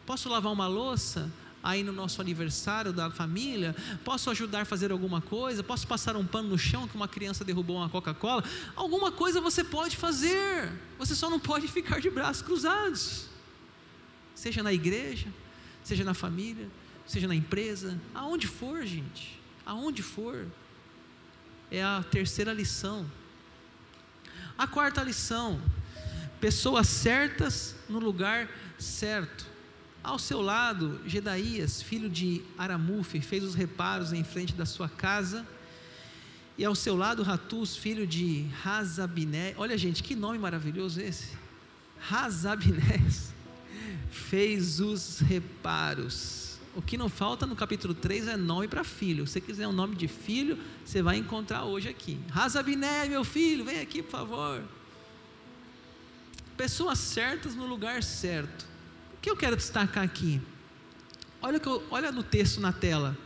Posso 0.05 0.29
lavar 0.29 0.51
uma 0.51 0.67
louça? 0.67 1.31
Aí 1.63 1.82
no 1.82 1.93
nosso 1.93 2.20
aniversário 2.20 2.91
da 2.91 3.10
família? 3.10 3.74
Posso 4.03 4.29
ajudar 4.29 4.62
a 4.62 4.65
fazer 4.65 4.91
alguma 4.91 5.22
coisa? 5.22 5.63
Posso 5.63 5.88
passar 5.88 6.17
um 6.17 6.25
pano 6.25 6.50
no 6.50 6.58
chão 6.58 6.88
que 6.88 6.96
uma 6.96 7.08
criança 7.08 7.46
derrubou 7.46 7.77
uma 7.77 7.89
Coca-Cola? 7.89 8.43
Alguma 8.75 9.12
coisa 9.12 9.39
você 9.39 9.63
pode 9.63 9.96
fazer, 9.96 10.72
você 11.00 11.15
só 11.15 11.29
não 11.29 11.39
pode 11.39 11.67
ficar 11.70 12.01
de 12.01 12.10
braços 12.10 12.41
cruzados. 12.41 13.27
Seja 14.36 14.62
na 14.62 14.74
igreja, 14.74 15.27
seja 15.84 16.03
na 16.03 16.13
família, 16.13 16.70
seja 17.08 17.27
na 17.27 17.36
empresa, 17.36 17.98
aonde 18.13 18.48
for, 18.48 18.86
gente, 18.86 19.39
aonde 19.65 20.03
for. 20.03 20.46
É 21.72 21.82
a 21.82 22.03
terceira 22.03 22.51
lição. 22.51 23.10
A 24.58 24.67
quarta 24.67 25.01
lição: 25.01 25.62
pessoas 26.41 26.88
certas 26.88 27.75
no 27.88 28.00
lugar 28.00 28.50
certo. 28.77 29.52
Ao 30.03 30.19
seu 30.19 30.41
lado, 30.41 31.00
Gedaías, 31.05 31.81
filho 31.81 32.10
de 32.10 32.41
Aramufe, 32.57 33.22
fez 33.22 33.41
os 33.41 33.55
reparos 33.55 34.12
em 34.12 34.22
frente 34.22 34.53
da 34.53 34.65
sua 34.65 34.89
casa. 34.89 35.48
E 36.57 36.65
ao 36.65 36.75
seu 36.75 36.98
lado, 36.98 37.24
Ratus, 37.24 37.77
filho 37.77 38.05
de 38.05 38.45
Razabiné. 38.62 39.53
Olha, 39.57 39.77
gente, 39.77 40.03
que 40.03 40.13
nome 40.13 40.38
maravilhoso 40.38 41.00
esse. 41.00 41.29
Razabinés 42.01 43.33
fez 44.12 44.81
os 44.81 45.19
reparos. 45.19 46.60
O 46.75 46.81
que 46.81 46.98
não 46.98 47.07
falta 47.07 47.45
no 47.45 47.55
capítulo 47.55 47.93
3 47.93 48.27
é 48.27 48.36
nome 48.36 48.67
para 48.67 48.83
filho. 48.83 49.25
Se 49.25 49.33
você 49.33 49.41
quiser 49.41 49.69
um 49.69 49.72
nome 49.72 49.95
de 49.95 50.10
filho, 50.10 50.60
você 50.83 51.01
vai 51.01 51.15
encontrar 51.15 51.63
hoje 51.63 51.88
aqui. 51.88 52.19
Razabiné, 52.29 53.07
meu 53.07 53.24
filho, 53.24 53.63
vem 53.63 53.79
aqui, 53.79 54.03
por 54.03 54.12
favor. 54.12 54.63
Pessoas 56.57 57.00
certas 57.00 57.55
no 57.55 57.65
lugar 57.65 58.03
certo 58.03 58.72
que 59.23 59.29
eu 59.29 59.37
quero 59.37 59.55
destacar 59.55 60.03
aqui? 60.03 60.41
Olha, 61.41 61.57
que 61.57 61.67
eu, 61.67 61.81
olha 61.89 62.11
no 62.11 62.21
texto 62.21 62.59
na 62.59 62.73
tela. 62.73 63.17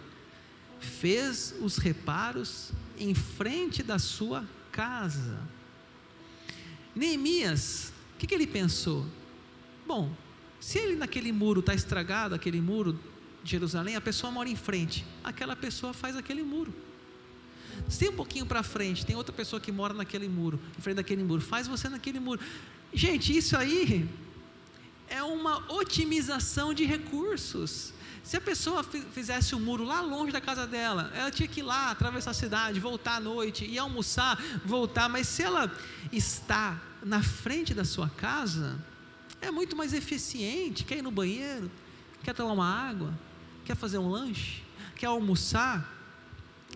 Fez 0.79 1.55
os 1.59 1.77
reparos 1.77 2.71
em 2.99 3.15
frente 3.15 3.81
da 3.81 3.97
sua 3.97 4.47
casa. 4.71 5.39
Neemias, 6.95 7.91
o 8.13 8.19
que, 8.19 8.27
que 8.27 8.35
ele 8.35 8.45
pensou? 8.45 9.07
Bom, 9.87 10.15
se 10.59 10.77
ele 10.77 10.95
naquele 10.95 11.31
muro 11.31 11.61
está 11.61 11.73
estragado, 11.73 12.35
aquele 12.35 12.61
muro 12.61 12.99
de 13.43 13.49
Jerusalém, 13.49 13.95
a 13.95 14.01
pessoa 14.01 14.31
mora 14.31 14.47
em 14.47 14.55
frente, 14.55 15.03
aquela 15.23 15.55
pessoa 15.55 15.93
faz 15.93 16.15
aquele 16.15 16.43
muro. 16.43 16.71
Se 17.89 18.07
um 18.07 18.13
pouquinho 18.13 18.45
para 18.45 18.61
frente, 18.61 19.03
tem 19.03 19.15
outra 19.15 19.33
pessoa 19.33 19.59
que 19.59 19.71
mora 19.71 19.95
naquele 19.95 20.29
muro, 20.29 20.59
em 20.77 20.81
frente 20.81 20.97
daquele 20.97 21.23
muro, 21.23 21.41
faz 21.41 21.67
você 21.67 21.89
naquele 21.89 22.19
muro. 22.19 22.39
Gente, 22.93 23.35
isso 23.35 23.57
aí 23.57 24.07
é 25.09 25.23
uma 25.23 25.71
otimização 25.71 26.73
de 26.73 26.85
recursos. 26.85 27.93
Se 28.23 28.35
a 28.35 28.41
pessoa 28.41 28.83
fizesse 28.83 29.55
o 29.55 29.57
um 29.57 29.61
muro 29.61 29.85
lá 29.85 30.01
longe 30.01 30.33
da 30.33 30.41
casa 30.41 30.67
dela, 30.67 31.09
ela 31.15 31.31
tinha 31.31 31.47
que 31.47 31.61
ir 31.61 31.63
lá, 31.63 31.91
atravessar 31.91 32.31
a 32.31 32.33
cidade, 32.33 32.77
voltar 32.77 33.15
à 33.15 33.19
noite, 33.21 33.63
ir 33.63 33.77
almoçar, 33.77 34.37
voltar. 34.65 35.07
Mas 35.07 35.27
se 35.29 35.43
ela 35.43 35.71
está 36.11 36.77
na 37.01 37.23
frente 37.23 37.73
da 37.73 37.85
sua 37.85 38.09
casa, 38.09 38.77
é 39.41 39.49
muito 39.49 39.77
mais 39.77 39.93
eficiente. 39.93 40.83
Quer 40.83 40.97
ir 40.97 41.01
no 41.01 41.09
banheiro, 41.09 41.71
quer 42.21 42.33
tomar 42.33 42.51
uma 42.51 42.69
água, 42.69 43.17
quer 43.63 43.77
fazer 43.77 43.97
um 43.97 44.09
lanche, 44.09 44.61
quer 44.97 45.05
almoçar, 45.05 45.89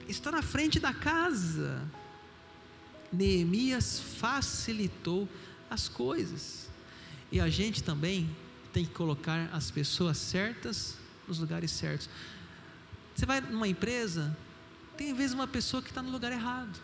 está 0.08 0.32
na 0.32 0.42
frente 0.42 0.80
da 0.80 0.94
casa. 0.94 1.86
Neemias 3.12 4.00
facilitou 4.00 5.28
as 5.70 5.90
coisas. 5.90 6.71
E 7.32 7.40
a 7.40 7.50
gente 7.50 7.82
também 7.84 8.30
tem 8.74 8.86
que 8.86 8.92
colocar 8.92 9.50
as 9.54 9.72
pessoas 9.72 10.18
certas 10.18 10.98
nos 11.28 11.40
lugares 11.40 11.72
certos. 11.72 12.10
Você 13.16 13.26
vai 13.26 13.40
numa 13.42 13.68
empresa, 13.68 14.36
tem 14.98 15.12
às 15.12 15.18
vezes 15.18 15.34
uma 15.34 15.48
pessoa 15.48 15.82
que 15.82 15.90
está 15.90 16.02
no 16.02 16.12
lugar 16.12 16.32
errado. 16.32 16.80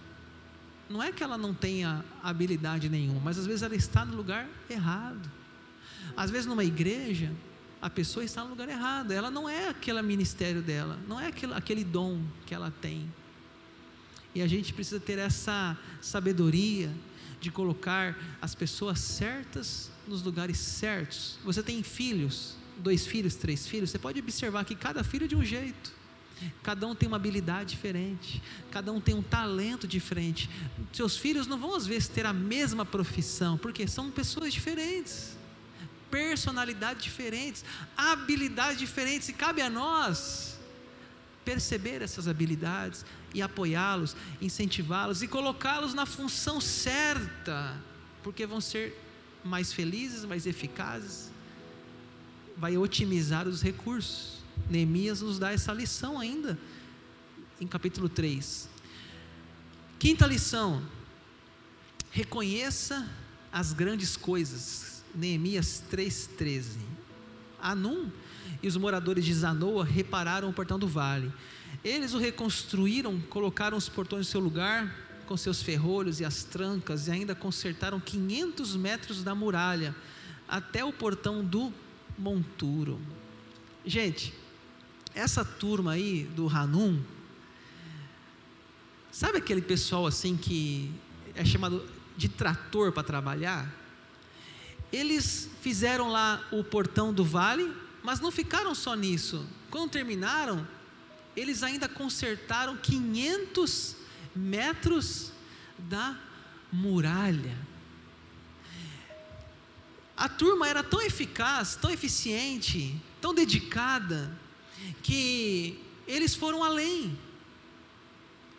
Não 0.90 1.04
é 1.04 1.12
que 1.12 1.22
ela 1.22 1.38
não 1.38 1.54
tenha 1.54 2.04
habilidade 2.24 2.88
nenhuma, 2.88 3.20
mas 3.20 3.38
às 3.38 3.46
vezes 3.46 3.62
ela 3.62 3.76
está 3.76 4.06
no 4.06 4.16
lugar 4.16 4.48
errado. 4.70 5.30
Às 6.16 6.32
vezes 6.32 6.46
numa 6.46 6.64
igreja, 6.64 7.32
a 7.82 7.90
pessoa 7.90 8.24
está 8.24 8.44
no 8.44 8.52
lugar 8.52 8.70
errado. 8.70 9.12
Ela 9.12 9.30
não 9.30 9.50
é 9.50 9.68
aquele 9.70 10.02
ministério 10.02 10.62
dela, 10.62 10.98
não 11.08 11.20
é 11.20 11.28
aquele, 11.28 11.54
aquele 11.54 11.84
dom 11.84 12.22
que 12.46 12.54
ela 12.54 12.72
tem. 12.72 13.12
E 14.34 14.42
a 14.42 14.48
gente 14.48 14.74
precisa 14.74 15.00
ter 15.00 15.18
essa 15.18 15.78
sabedoria 16.02 16.94
de 17.42 17.52
colocar 17.52 18.18
as 18.42 18.56
pessoas 18.56 19.00
certas 19.00 19.92
nos 20.08 20.22
lugares 20.22 20.58
certos. 20.58 21.38
Você 21.44 21.62
tem 21.62 21.84
filhos, 21.84 22.56
dois 22.78 23.06
filhos, 23.06 23.36
três 23.36 23.68
filhos, 23.68 23.90
você 23.90 24.00
pode 24.00 24.20
observar 24.20 24.66
que 24.66 24.76
cada 24.76 25.04
filho 25.04 25.26
é 25.26 25.28
de 25.28 25.36
um 25.36 25.44
jeito. 25.44 25.98
Cada 26.62 26.86
um 26.86 26.94
tem 26.94 27.08
uma 27.08 27.18
habilidade 27.18 27.72
diferente, 27.72 28.42
cada 28.70 28.92
um 28.92 29.02
tem 29.02 29.16
um 29.16 29.24
talento 29.24 29.88
diferente. 29.88 30.50
Seus 30.94 31.18
filhos 31.18 31.48
não 31.48 31.58
vão 31.58 31.76
às 31.76 31.88
vezes 31.88 32.08
ter 32.08 32.26
a 32.26 32.34
mesma 32.34 32.86
profissão, 32.86 33.58
porque 33.58 33.88
são 33.88 34.12
pessoas 34.12 34.54
diferentes, 34.54 35.36
personalidades 36.12 37.04
diferentes, 37.04 37.66
habilidades 37.96 38.78
diferentes, 38.78 39.30
e 39.30 39.34
cabe 39.34 39.62
a 39.62 39.70
nós 39.70 40.58
perceber 41.44 42.02
essas 42.02 42.28
habilidades 42.28 43.06
e 43.34 43.42
apoiá-los, 43.42 44.16
incentivá-los 44.42 45.22
e 45.24 45.28
colocá-los 45.28 45.94
na 45.94 46.06
função 46.06 46.62
certa, 46.62 47.76
porque 48.22 48.46
vão 48.46 48.62
ser 48.62 49.07
mais 49.48 49.74
felizes, 49.74 50.26
mais 50.26 50.46
eficazes 50.46 51.32
vai 52.58 52.76
otimizar 52.76 53.48
os 53.48 53.62
recursos. 53.62 54.40
Neemias 54.70 55.22
nos 55.22 55.38
dá 55.38 55.54
essa 55.54 55.72
lição 55.72 56.20
ainda, 56.20 56.58
em 57.62 57.68
capítulo 57.68 58.10
3. 58.10 58.68
Quinta 60.00 60.26
lição: 60.26 60.82
reconheça 62.10 63.08
as 63.52 63.72
grandes 63.72 64.18
coisas. 64.18 65.04
Neemias 65.14 65.84
3,13. 65.92 66.78
Anum 67.62 68.12
e 68.62 68.68
os 68.68 68.76
moradores 68.76 69.24
de 69.24 69.34
Zanoa 69.34 69.86
repararam 69.86 70.50
o 70.50 70.54
portão 70.54 70.78
do 70.78 70.88
vale. 70.88 71.32
Eles 71.84 72.14
o 72.14 72.18
reconstruíram, 72.18 73.20
colocaram 73.22 73.78
os 73.78 73.88
portões 73.88 74.26
no 74.28 74.32
seu 74.32 74.40
lugar, 74.40 74.94
com 75.28 75.38
seus 75.38 75.62
ferrolhos 75.62 76.20
e 76.20 76.26
as 76.26 76.44
trancas, 76.44 77.08
e 77.08 77.12
ainda 77.12 77.36
consertaram 77.36 78.00
500 78.00 78.76
metros 78.76 79.24
da 79.24 79.36
muralha, 79.36 79.96
até 80.48 80.84
o 80.84 80.94
portão 80.94 81.44
do 81.44 81.72
Monturo. 82.18 83.00
Gente, 83.86 84.34
essa 85.14 85.44
turma 85.44 85.92
aí 85.92 86.24
do 86.36 86.48
Hanum, 86.48 87.02
sabe 89.12 89.38
aquele 89.38 89.62
pessoal 89.62 90.08
assim 90.08 90.38
que 90.38 90.92
é 91.36 91.44
chamado 91.46 91.86
de 92.16 92.30
trator 92.30 92.92
para 92.92 93.04
trabalhar? 93.04 93.72
Eles 94.92 95.50
fizeram 95.62 96.10
lá 96.10 96.48
o 96.52 96.64
portão 96.64 97.14
do 97.14 97.26
vale, 97.26 97.72
mas 98.02 98.22
não 98.22 98.32
ficaram 98.32 98.74
só 98.74 98.96
nisso. 98.96 99.46
Quando 99.70 99.92
terminaram, 99.92 100.66
eles 101.36 101.62
ainda 101.62 101.90
consertaram 101.90 102.78
500 102.78 103.98
metros 104.38 105.32
da 105.78 106.18
muralha. 106.72 107.58
A 110.16 110.28
turma 110.28 110.68
era 110.68 110.84
tão 110.84 111.02
eficaz, 111.02 111.76
tão 111.76 111.92
eficiente, 111.92 113.00
tão 113.22 113.34
dedicada, 113.34 114.32
que 115.04 115.80
eles 116.08 116.34
foram 116.34 116.64
além. 116.64 117.18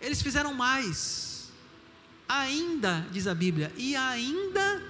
Eles 0.00 0.22
fizeram 0.22 0.54
mais. 0.54 1.50
Ainda, 2.28 3.06
diz 3.10 3.26
a 3.26 3.34
Bíblia, 3.34 3.72
e 3.76 3.96
ainda, 3.96 4.82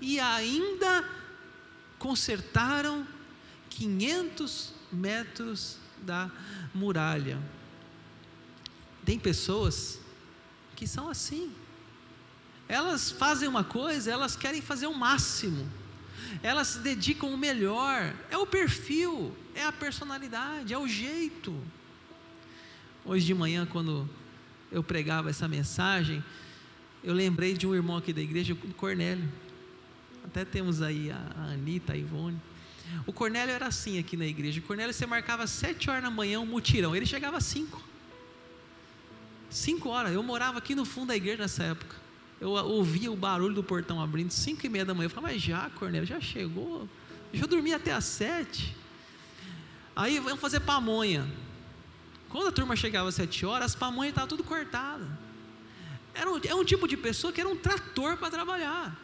e 0.00 0.18
ainda 0.18 1.08
consertaram 1.98 3.06
500 3.70 4.72
metros 4.90 5.76
da 6.02 6.30
muralha. 6.74 7.38
Tem 9.04 9.18
pessoas 9.18 10.00
que 10.78 10.86
são 10.86 11.10
assim. 11.10 11.52
Elas 12.68 13.10
fazem 13.10 13.48
uma 13.48 13.64
coisa, 13.64 14.10
elas 14.10 14.36
querem 14.36 14.62
fazer 14.62 14.86
o 14.86 14.94
máximo 14.94 15.68
elas 16.42 16.68
se 16.68 16.78
dedicam 16.80 17.30
o 17.30 17.38
melhor, 17.38 18.14
é 18.30 18.36
o 18.36 18.46
perfil, 18.46 19.34
é 19.54 19.64
a 19.64 19.72
personalidade, 19.72 20.72
é 20.72 20.78
o 20.78 20.86
jeito. 20.86 21.56
Hoje 23.04 23.24
de 23.26 23.34
manhã, 23.34 23.66
quando 23.66 24.08
eu 24.70 24.82
pregava 24.82 25.30
essa 25.30 25.48
mensagem, 25.48 26.22
eu 27.02 27.14
lembrei 27.14 27.54
de 27.54 27.66
um 27.66 27.74
irmão 27.74 27.96
aqui 27.96 28.12
da 28.12 28.20
igreja, 28.20 28.52
o 28.52 28.74
Cornélio. 28.74 29.28
Até 30.24 30.44
temos 30.44 30.82
aí 30.82 31.10
a 31.10 31.52
Anitta, 31.52 31.94
a 31.94 31.96
Ivone. 31.96 32.40
O 33.06 33.12
Cornélio 33.12 33.54
era 33.54 33.66
assim 33.66 33.98
aqui 33.98 34.16
na 34.16 34.26
igreja. 34.26 34.60
O 34.60 34.62
Cornélio 34.62 34.92
você 34.92 35.06
marcava 35.06 35.46
sete 35.46 35.88
horas 35.88 36.02
da 36.02 36.10
manhã 36.10 36.40
um 36.40 36.46
mutirão, 36.46 36.94
ele 36.94 37.06
chegava 37.06 37.38
às 37.38 37.44
cinco. 37.44 37.87
Cinco 39.50 39.88
horas. 39.88 40.12
Eu 40.12 40.22
morava 40.22 40.58
aqui 40.58 40.74
no 40.74 40.84
fundo 40.84 41.08
da 41.08 41.16
igreja 41.16 41.42
nessa 41.42 41.64
época. 41.64 41.96
Eu 42.40 42.50
ouvia 42.50 43.10
o 43.10 43.16
barulho 43.16 43.54
do 43.54 43.64
portão 43.64 44.00
abrindo, 44.00 44.30
cinco 44.30 44.64
e 44.64 44.68
meia 44.68 44.84
da 44.84 44.94
manhã. 44.94 45.06
Eu 45.06 45.10
falava, 45.10 45.32
mas 45.32 45.42
já, 45.42 45.68
Cornélio, 45.70 46.06
já 46.06 46.20
chegou? 46.20 46.88
Deixa 47.32 47.46
eu 47.46 47.76
até 47.76 47.92
às 47.92 48.04
sete. 48.04 48.76
Aí 49.96 50.20
vamos 50.20 50.40
fazer 50.40 50.60
pamonha. 50.60 51.26
Quando 52.28 52.48
a 52.48 52.52
turma 52.52 52.76
chegava 52.76 53.08
às 53.08 53.14
sete 53.14 53.44
horas, 53.44 53.72
as 53.72 53.74
pamonhas 53.74 54.10
estavam 54.10 54.28
tudo 54.28 54.44
cortadas. 54.44 55.08
Era 56.14 56.30
um, 56.30 56.40
é 56.44 56.54
um 56.54 56.64
tipo 56.64 56.86
de 56.86 56.96
pessoa 56.96 57.32
que 57.32 57.40
era 57.40 57.48
um 57.48 57.56
trator 57.56 58.16
para 58.16 58.30
trabalhar. 58.30 58.96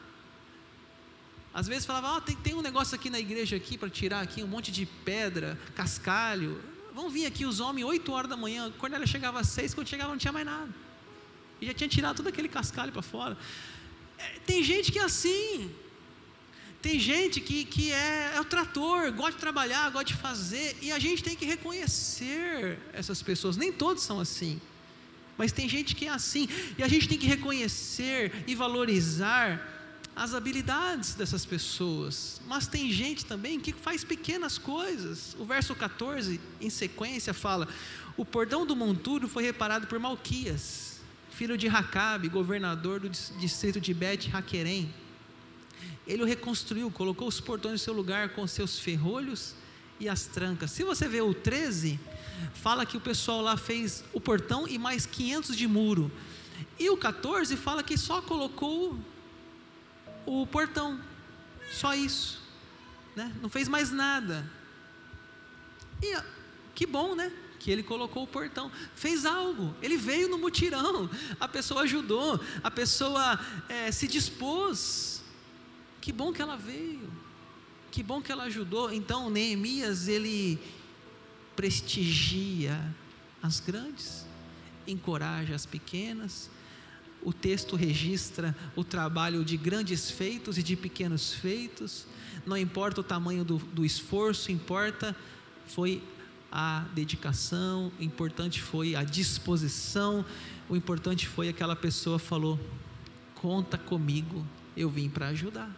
Às 1.52 1.68
vezes 1.68 1.86
falava, 1.86 2.16
oh, 2.16 2.20
tem, 2.20 2.34
tem 2.36 2.54
um 2.54 2.62
negócio 2.62 2.94
aqui 2.94 3.08
na 3.08 3.18
igreja 3.18 3.56
aqui 3.56 3.78
para 3.78 3.88
tirar 3.88 4.20
aqui 4.20 4.42
um 4.42 4.46
monte 4.46 4.72
de 4.72 4.86
pedra, 4.86 5.58
cascalho. 5.74 6.60
Vão 6.94 7.10
vir 7.10 7.26
aqui 7.26 7.44
os 7.44 7.60
homens 7.60 7.84
oito 7.84 8.12
horas 8.12 8.30
da 8.30 8.36
manhã. 8.36 8.70
Cornélio 8.78 9.06
chegava 9.06 9.40
às 9.40 9.48
seis, 9.48 9.74
quando 9.74 9.88
chegava 9.88 10.10
não 10.10 10.18
tinha 10.18 10.32
mais 10.32 10.46
nada 10.46 10.72
e 11.60 11.66
já 11.66 11.74
tinha 11.74 11.88
tirado 11.88 12.16
todo 12.16 12.28
aquele 12.28 12.48
cascalho 12.48 12.92
para 12.92 13.02
fora. 13.02 13.36
É, 14.18 14.38
tem 14.46 14.62
gente 14.62 14.92
que 14.92 14.98
é 14.98 15.02
assim. 15.02 15.70
Tem 16.80 17.00
gente 17.00 17.40
que, 17.40 17.64
que 17.64 17.90
é, 17.90 18.32
é 18.34 18.40
o 18.40 18.44
trator, 18.44 19.10
gosta 19.12 19.32
de 19.32 19.38
trabalhar, 19.38 19.90
gosta 19.90 20.04
de 20.04 20.14
fazer, 20.14 20.76
e 20.82 20.92
a 20.92 20.98
gente 20.98 21.22
tem 21.22 21.34
que 21.34 21.46
reconhecer 21.46 22.78
essas 22.92 23.22
pessoas. 23.22 23.56
Nem 23.56 23.72
todos 23.72 24.02
são 24.02 24.20
assim, 24.20 24.60
mas 25.38 25.50
tem 25.50 25.66
gente 25.66 25.96
que 25.96 26.04
é 26.04 26.10
assim, 26.10 26.46
e 26.76 26.82
a 26.82 26.88
gente 26.88 27.08
tem 27.08 27.16
que 27.16 27.26
reconhecer 27.26 28.44
e 28.46 28.54
valorizar 28.54 29.73
as 30.16 30.34
habilidades 30.34 31.14
dessas 31.14 31.44
pessoas. 31.44 32.40
Mas 32.46 32.66
tem 32.66 32.92
gente 32.92 33.24
também 33.24 33.58
que 33.58 33.72
faz 33.72 34.04
pequenas 34.04 34.58
coisas. 34.58 35.36
O 35.38 35.44
verso 35.44 35.74
14, 35.74 36.40
em 36.60 36.70
sequência, 36.70 37.34
fala: 37.34 37.68
O 38.16 38.24
portão 38.24 38.64
do 38.66 38.76
monturo 38.76 39.28
foi 39.28 39.42
reparado 39.42 39.86
por 39.86 39.98
Malquias 39.98 40.94
filho 41.34 41.58
de 41.58 41.66
Racabe, 41.66 42.28
governador 42.28 43.00
do 43.00 43.08
distrito 43.08 43.80
de 43.80 43.92
Bet 43.92 44.30
Haquerem. 44.32 44.94
Ele 46.06 46.22
o 46.22 46.26
reconstruiu, 46.26 46.88
colocou 46.92 47.26
os 47.26 47.40
portões 47.40 47.72
no 47.72 47.78
seu 47.78 47.92
lugar 47.92 48.28
com 48.30 48.46
seus 48.46 48.78
ferrolhos 48.78 49.54
e 49.98 50.08
as 50.08 50.26
trancas. 50.26 50.70
Se 50.70 50.84
você 50.84 51.08
vê 51.08 51.20
o 51.20 51.34
13, 51.34 51.98
fala 52.54 52.86
que 52.86 52.96
o 52.96 53.00
pessoal 53.00 53.40
lá 53.40 53.56
fez 53.56 54.04
o 54.12 54.20
portão 54.20 54.68
e 54.68 54.78
mais 54.78 55.06
500 55.06 55.56
de 55.56 55.66
muro. 55.66 56.10
E 56.78 56.88
o 56.88 56.96
14 56.96 57.56
fala 57.56 57.82
que 57.82 57.98
só 57.98 58.22
colocou 58.22 58.96
o 60.26 60.46
portão, 60.46 61.00
só 61.70 61.94
isso, 61.94 62.42
né? 63.16 63.32
não 63.40 63.48
fez 63.48 63.68
mais 63.68 63.90
nada. 63.90 64.50
E 66.02 66.16
que 66.74 66.86
bom, 66.86 67.14
né? 67.14 67.32
que 67.64 67.70
ele 67.70 67.82
colocou 67.82 68.24
o 68.24 68.26
portão, 68.26 68.70
fez 68.94 69.24
algo, 69.24 69.74
ele 69.80 69.96
veio 69.96 70.28
no 70.28 70.36
mutirão, 70.36 71.08
a 71.40 71.48
pessoa 71.48 71.80
ajudou, 71.84 72.38
a 72.62 72.70
pessoa 72.70 73.40
é, 73.70 73.90
se 73.90 74.06
dispôs. 74.06 75.22
Que 75.98 76.12
bom 76.12 76.30
que 76.30 76.42
ela 76.42 76.56
veio, 76.56 77.10
que 77.90 78.02
bom 78.02 78.20
que 78.20 78.30
ela 78.30 78.44
ajudou. 78.44 78.92
Então 78.92 79.30
Neemias 79.30 80.08
ele 80.08 80.60
prestigia 81.56 82.78
as 83.42 83.60
grandes, 83.60 84.26
encoraja 84.86 85.54
as 85.54 85.64
pequenas. 85.64 86.50
O 87.24 87.32
texto 87.32 87.74
registra 87.74 88.54
o 88.76 88.84
trabalho 88.84 89.42
de 89.44 89.56
grandes 89.56 90.10
feitos 90.10 90.58
e 90.58 90.62
de 90.62 90.76
pequenos 90.76 91.32
feitos. 91.32 92.06
Não 92.44 92.56
importa 92.56 93.00
o 93.00 93.04
tamanho 93.04 93.44
do, 93.44 93.56
do 93.56 93.84
esforço, 93.84 94.52
importa 94.52 95.16
foi 95.66 96.02
a 96.52 96.84
dedicação, 96.94 97.90
o 97.98 98.02
importante 98.02 98.60
foi 98.60 98.94
a 98.94 99.02
disposição, 99.02 100.24
o 100.68 100.76
importante 100.76 101.26
foi 101.26 101.48
aquela 101.48 101.74
pessoa 101.74 102.18
falou: 102.18 102.60
"Conta 103.34 103.78
comigo, 103.78 104.46
eu 104.76 104.90
vim 104.90 105.08
para 105.08 105.28
ajudar". 105.28 105.74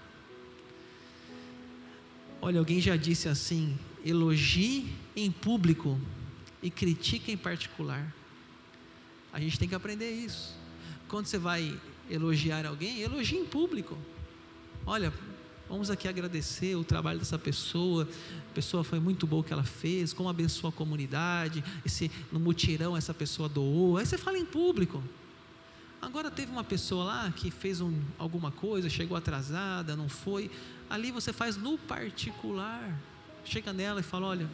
Olha, 2.42 2.58
alguém 2.58 2.80
já 2.80 2.96
disse 2.96 3.28
assim: 3.28 3.78
elogie 4.04 4.92
em 5.14 5.30
público 5.30 5.98
e 6.62 6.70
critique 6.70 7.30
em 7.30 7.36
particular. 7.36 8.12
A 9.32 9.40
gente 9.40 9.58
tem 9.58 9.68
que 9.68 9.74
aprender 9.74 10.10
isso. 10.10 10.65
Quando 11.08 11.26
você 11.26 11.38
vai 11.38 11.78
elogiar 12.10 12.66
alguém, 12.66 13.00
elogie 13.00 13.36
em 13.36 13.44
público. 13.44 13.96
Olha, 14.84 15.12
Vamos 15.68 15.90
aqui 15.90 16.06
agradecer 16.06 16.76
o 16.76 16.84
trabalho 16.84 17.18
dessa 17.18 17.36
pessoa. 17.36 18.08
A 18.50 18.54
pessoa 18.54 18.84
foi 18.84 19.00
muito 19.00 19.26
boa 19.26 19.40
o 19.40 19.44
que 19.44 19.52
ela 19.52 19.64
fez, 19.64 20.12
como 20.12 20.28
abençoou 20.28 20.68
a 20.68 20.72
comunidade. 20.72 21.62
Esse, 21.84 22.08
no 22.30 22.38
mutirão 22.38 22.96
essa 22.96 23.12
pessoa 23.12 23.48
doou. 23.48 23.96
Aí 23.96 24.06
você 24.06 24.16
fala 24.16 24.38
em 24.38 24.44
público. 24.44 25.02
Agora 26.00 26.30
teve 26.30 26.52
uma 26.52 26.62
pessoa 26.62 27.04
lá 27.04 27.32
que 27.32 27.50
fez 27.50 27.80
um, 27.80 28.00
alguma 28.16 28.52
coisa, 28.52 28.88
chegou 28.88 29.16
atrasada, 29.16 29.96
não 29.96 30.08
foi. 30.08 30.52
Ali 30.88 31.10
você 31.10 31.32
faz 31.32 31.56
no 31.56 31.76
particular. 31.76 32.96
Chega 33.44 33.72
nela 33.72 33.98
e 33.98 34.04
fala: 34.04 34.28
olha, 34.28 34.48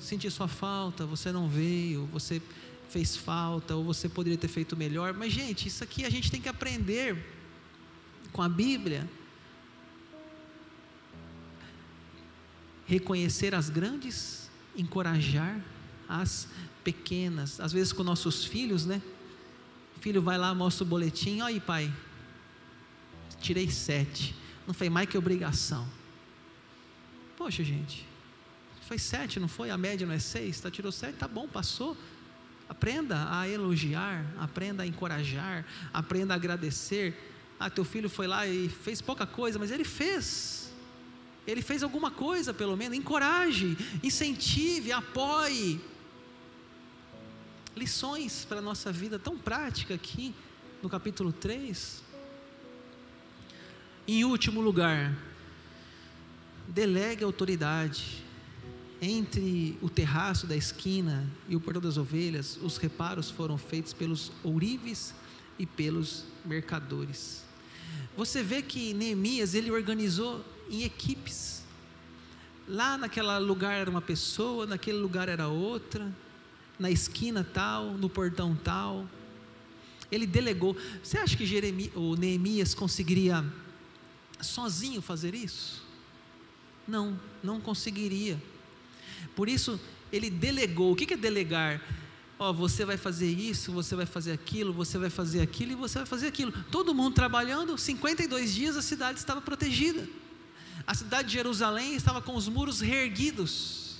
senti 0.00 0.28
sua 0.32 0.48
falta, 0.48 1.06
você 1.06 1.30
não 1.30 1.48
veio, 1.48 2.06
você 2.06 2.42
fez 2.90 3.16
falta, 3.16 3.74
ou 3.76 3.84
você 3.84 4.08
poderia 4.08 4.36
ter 4.36 4.48
feito 4.48 4.76
melhor. 4.76 5.14
Mas, 5.14 5.32
gente, 5.32 5.68
isso 5.68 5.82
aqui 5.82 6.04
a 6.04 6.10
gente 6.10 6.30
tem 6.30 6.40
que 6.40 6.48
aprender 6.48 7.16
com 8.32 8.42
a 8.42 8.48
Bíblia 8.48 9.08
reconhecer 12.86 13.54
as 13.54 13.70
grandes, 13.70 14.50
encorajar 14.76 15.60
as 16.08 16.48
pequenas. 16.82 17.60
Às 17.60 17.72
vezes 17.72 17.92
com 17.92 18.02
nossos 18.02 18.44
filhos, 18.44 18.84
né? 18.84 19.00
O 19.96 20.00
filho 20.00 20.20
vai 20.20 20.36
lá, 20.36 20.52
mostra 20.52 20.82
o 20.82 20.86
boletim, 20.86 21.40
olha 21.40 21.54
aí, 21.54 21.60
pai, 21.60 21.92
tirei 23.40 23.70
sete. 23.70 24.34
Não 24.66 24.74
foi 24.74 24.90
mais 24.90 25.08
que 25.08 25.16
obrigação. 25.16 25.86
Poxa, 27.36 27.62
gente, 27.62 28.04
foi 28.82 28.98
sete, 28.98 29.38
não 29.38 29.46
foi? 29.46 29.70
A 29.70 29.78
média 29.78 30.04
não 30.04 30.14
é 30.14 30.18
seis? 30.18 30.60
Tá, 30.60 30.68
tirou 30.68 30.90
sete, 30.90 31.14
tá 31.14 31.28
bom, 31.28 31.46
passou. 31.46 31.96
Aprenda 32.70 33.26
a 33.36 33.48
elogiar, 33.48 34.24
aprenda 34.38 34.84
a 34.84 34.86
encorajar, 34.86 35.66
aprenda 35.92 36.32
a 36.32 36.36
agradecer. 36.36 37.14
Ah, 37.58 37.68
teu 37.68 37.84
filho 37.84 38.08
foi 38.08 38.28
lá 38.28 38.46
e 38.46 38.68
fez 38.68 39.02
pouca 39.02 39.26
coisa, 39.26 39.58
mas 39.58 39.72
ele 39.72 39.84
fez 39.84 40.60
ele 41.46 41.62
fez 41.62 41.82
alguma 41.82 42.12
coisa, 42.12 42.54
pelo 42.54 42.76
menos, 42.76 42.96
encoraje, 42.96 43.76
incentive, 44.04 44.92
apoie. 44.92 45.80
Lições 47.76 48.44
para 48.44 48.58
a 48.58 48.62
nossa 48.62 48.92
vida 48.92 49.18
tão 49.18 49.36
prática 49.36 49.94
aqui 49.94 50.32
no 50.80 50.88
capítulo 50.88 51.32
3. 51.32 52.04
Em 54.06 54.24
último 54.24 54.60
lugar, 54.60 55.12
delegue 56.68 57.24
autoridade. 57.24 58.24
Entre 59.02 59.78
o 59.80 59.88
terraço 59.88 60.46
da 60.46 60.54
esquina 60.54 61.26
e 61.48 61.56
o 61.56 61.60
portão 61.60 61.80
das 61.80 61.96
ovelhas, 61.96 62.58
os 62.62 62.76
reparos 62.76 63.30
foram 63.30 63.56
feitos 63.56 63.94
pelos 63.94 64.30
ourives 64.44 65.14
e 65.58 65.64
pelos 65.64 66.24
mercadores. 66.44 67.42
Você 68.14 68.42
vê 68.42 68.60
que 68.60 68.92
Neemias 68.92 69.54
ele 69.54 69.70
organizou 69.70 70.44
em 70.68 70.82
equipes. 70.82 71.62
Lá 72.68 72.98
naquele 72.98 73.38
lugar 73.38 73.72
era 73.72 73.90
uma 73.90 74.02
pessoa, 74.02 74.66
naquele 74.66 74.98
lugar 74.98 75.28
era 75.28 75.48
outra, 75.48 76.12
na 76.78 76.90
esquina 76.90 77.42
tal, 77.42 77.92
no 77.92 78.08
portão 78.08 78.54
tal. 78.54 79.08
Ele 80.12 80.26
delegou. 80.26 80.76
Você 81.02 81.16
acha 81.16 81.36
que 81.36 81.46
Jeremias, 81.46 81.92
ou 81.94 82.16
Neemias 82.16 82.74
conseguiria 82.74 83.44
sozinho 84.40 85.00
fazer 85.00 85.34
isso? 85.34 85.82
Não, 86.86 87.18
não 87.42 87.60
conseguiria. 87.60 88.40
Por 89.34 89.48
isso, 89.48 89.80
ele 90.12 90.30
delegou. 90.30 90.92
O 90.92 90.96
que 90.96 91.12
é 91.12 91.16
delegar? 91.16 91.80
Ó, 92.38 92.50
oh, 92.50 92.54
você 92.54 92.84
vai 92.86 92.96
fazer 92.96 93.30
isso, 93.30 93.70
você 93.70 93.94
vai 93.94 94.06
fazer 94.06 94.32
aquilo, 94.32 94.72
você 94.72 94.96
vai 94.96 95.10
fazer 95.10 95.42
aquilo 95.42 95.72
e 95.72 95.74
você 95.74 95.98
vai 95.98 96.06
fazer 96.06 96.26
aquilo. 96.28 96.52
Todo 96.70 96.94
mundo 96.94 97.14
trabalhando, 97.14 97.76
52 97.76 98.54
dias 98.54 98.76
a 98.76 98.82
cidade 98.82 99.18
estava 99.18 99.42
protegida. 99.42 100.08
A 100.86 100.94
cidade 100.94 101.28
de 101.28 101.34
Jerusalém 101.34 101.94
estava 101.94 102.22
com 102.22 102.34
os 102.34 102.48
muros 102.48 102.80
reerguidos, 102.80 103.96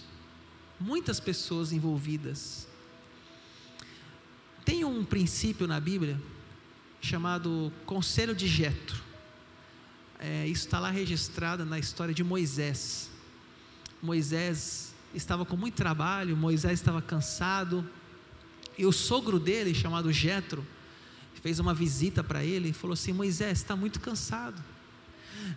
muitas 0.80 1.20
pessoas 1.20 1.70
envolvidas. 1.70 2.66
Tem 4.64 4.85
um 4.85 5.04
princípio 5.04 5.66
na 5.66 5.78
Bíblia 5.78 6.20
chamado 7.00 7.72
Conselho 7.85 8.35
de 8.35 8.46
Jetro. 8.46 9.02
É, 10.18 10.46
isso 10.46 10.66
está 10.66 10.78
lá 10.78 10.90
registrado 10.90 11.64
na 11.64 11.78
história 11.78 12.14
de 12.14 12.24
Moisés. 12.24 13.11
Moisés 14.02 14.89
estava 15.14 15.44
com 15.44 15.57
muito 15.57 15.75
trabalho, 15.75 16.37
Moisés 16.37 16.75
estava 16.75 17.03
cansado, 17.03 17.88
e 18.77 18.87
o 18.87 18.92
sogro 18.92 19.38
dele, 19.38 19.75
chamado 19.75 20.12
Jetro, 20.12 20.66
fez 21.42 21.59
uma 21.59 21.75
visita 21.75 22.23
para 22.23 22.44
ele 22.44 22.70
e 22.70 22.73
falou 22.73 22.94
assim: 22.94 23.12
Moisés 23.12 23.59
está 23.59 23.75
muito 23.75 24.01
cansado. 24.01 24.62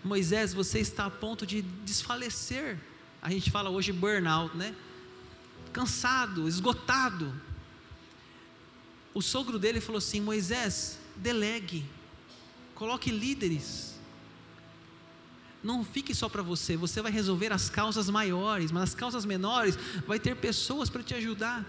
Moisés, 0.04 0.54
você 0.54 0.80
está 0.80 1.06
a 1.06 1.10
ponto 1.10 1.46
de 1.46 1.62
desfalecer. 1.62 2.78
A 3.22 3.30
gente 3.30 3.52
fala 3.52 3.70
hoje 3.70 3.92
burnout, 3.92 4.56
né? 4.56 4.76
Cansado, 5.72 6.48
esgotado. 6.48 7.34
O 9.14 9.22
sogro 9.22 9.60
dele 9.60 9.80
falou 9.80 10.00
assim: 10.00 10.22
Moisés, 10.22 11.00
delegue, 11.16 11.86
coloque 12.76 13.12
líderes. 13.12 13.93
Não 15.64 15.84
fique 15.84 16.14
só 16.14 16.28
para 16.28 16.42
você, 16.42 16.76
você 16.76 17.02
vai 17.02 17.12
resolver 17.12 17.54
as 17.54 17.70
causas 17.70 18.10
maiores, 18.10 18.72
mas 18.72 18.84
as 18.84 18.96
causas 18.96 19.26
menores 19.26 19.78
vai 20.06 20.20
ter 20.20 20.36
pessoas 20.36 20.90
para 20.90 21.02
te 21.02 21.14
ajudar. 21.14 21.66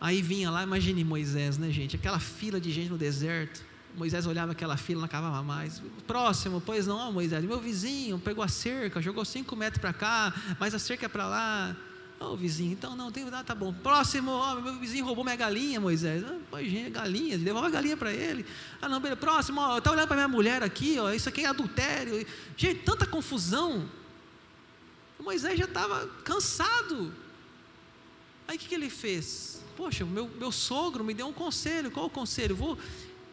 Aí 0.00 0.20
vinha 0.20 0.50
lá, 0.50 0.64
imagine 0.64 1.04
Moisés, 1.04 1.56
né, 1.56 1.70
gente? 1.70 1.94
Aquela 1.94 2.18
fila 2.18 2.60
de 2.60 2.72
gente 2.72 2.90
no 2.90 2.98
deserto. 2.98 3.62
Moisés 3.96 4.26
olhava 4.26 4.50
aquela 4.50 4.76
fila, 4.76 5.00
não 5.00 5.06
acabava 5.06 5.42
mais. 5.42 5.80
Próximo, 6.06 6.60
pois 6.60 6.86
não, 6.86 7.12
Moisés, 7.12 7.44
meu 7.44 7.60
vizinho 7.60 8.18
pegou 8.18 8.42
a 8.42 8.48
cerca, 8.48 9.00
jogou 9.00 9.24
cinco 9.24 9.54
metros 9.54 9.80
para 9.80 9.92
cá, 9.92 10.34
mas 10.58 10.74
a 10.74 10.78
cerca 10.78 11.06
é 11.06 11.08
para 11.08 11.28
lá. 11.28 11.76
Ô 12.22 12.32
oh, 12.32 12.36
vizinho, 12.36 12.72
então 12.72 12.94
não, 12.94 13.10
tem, 13.10 13.26
ah, 13.32 13.42
tá 13.42 13.54
bom. 13.54 13.72
Próximo, 13.72 14.30
ó, 14.30 14.52
oh, 14.52 14.60
meu 14.60 14.78
vizinho 14.78 15.04
roubou 15.04 15.24
minha 15.24 15.34
galinha, 15.34 15.80
Moisés. 15.80 16.22
Ah, 16.24 16.38
pois, 16.50 16.88
galinha, 16.90 17.36
levou 17.36 17.64
a 17.64 17.68
galinha 17.68 17.96
para 17.96 18.12
ele. 18.12 18.46
Ah, 18.80 18.88
não, 18.88 19.00
beleza. 19.00 19.20
Próximo, 19.20 19.60
ó, 19.60 19.80
tá 19.80 19.90
olhando 19.90 20.06
para 20.06 20.16
minha 20.16 20.28
mulher 20.28 20.62
aqui, 20.62 20.98
ó, 21.00 21.10
isso 21.10 21.28
aqui 21.28 21.42
é 21.42 21.46
adultério. 21.46 22.24
Gente, 22.56 22.80
tanta 22.84 23.06
confusão. 23.06 23.88
Moisés 25.18 25.58
já 25.58 25.64
estava 25.64 26.06
cansado. 26.24 27.12
Aí 28.46 28.56
o 28.56 28.58
que, 28.58 28.68
que 28.68 28.74
ele 28.74 28.90
fez? 28.90 29.60
Poxa, 29.76 30.04
meu, 30.04 30.28
meu 30.28 30.52
sogro 30.52 31.02
me 31.02 31.14
deu 31.14 31.26
um 31.26 31.32
conselho. 31.32 31.90
Qual 31.90 32.06
o 32.06 32.10
conselho? 32.10 32.54
Vou 32.54 32.78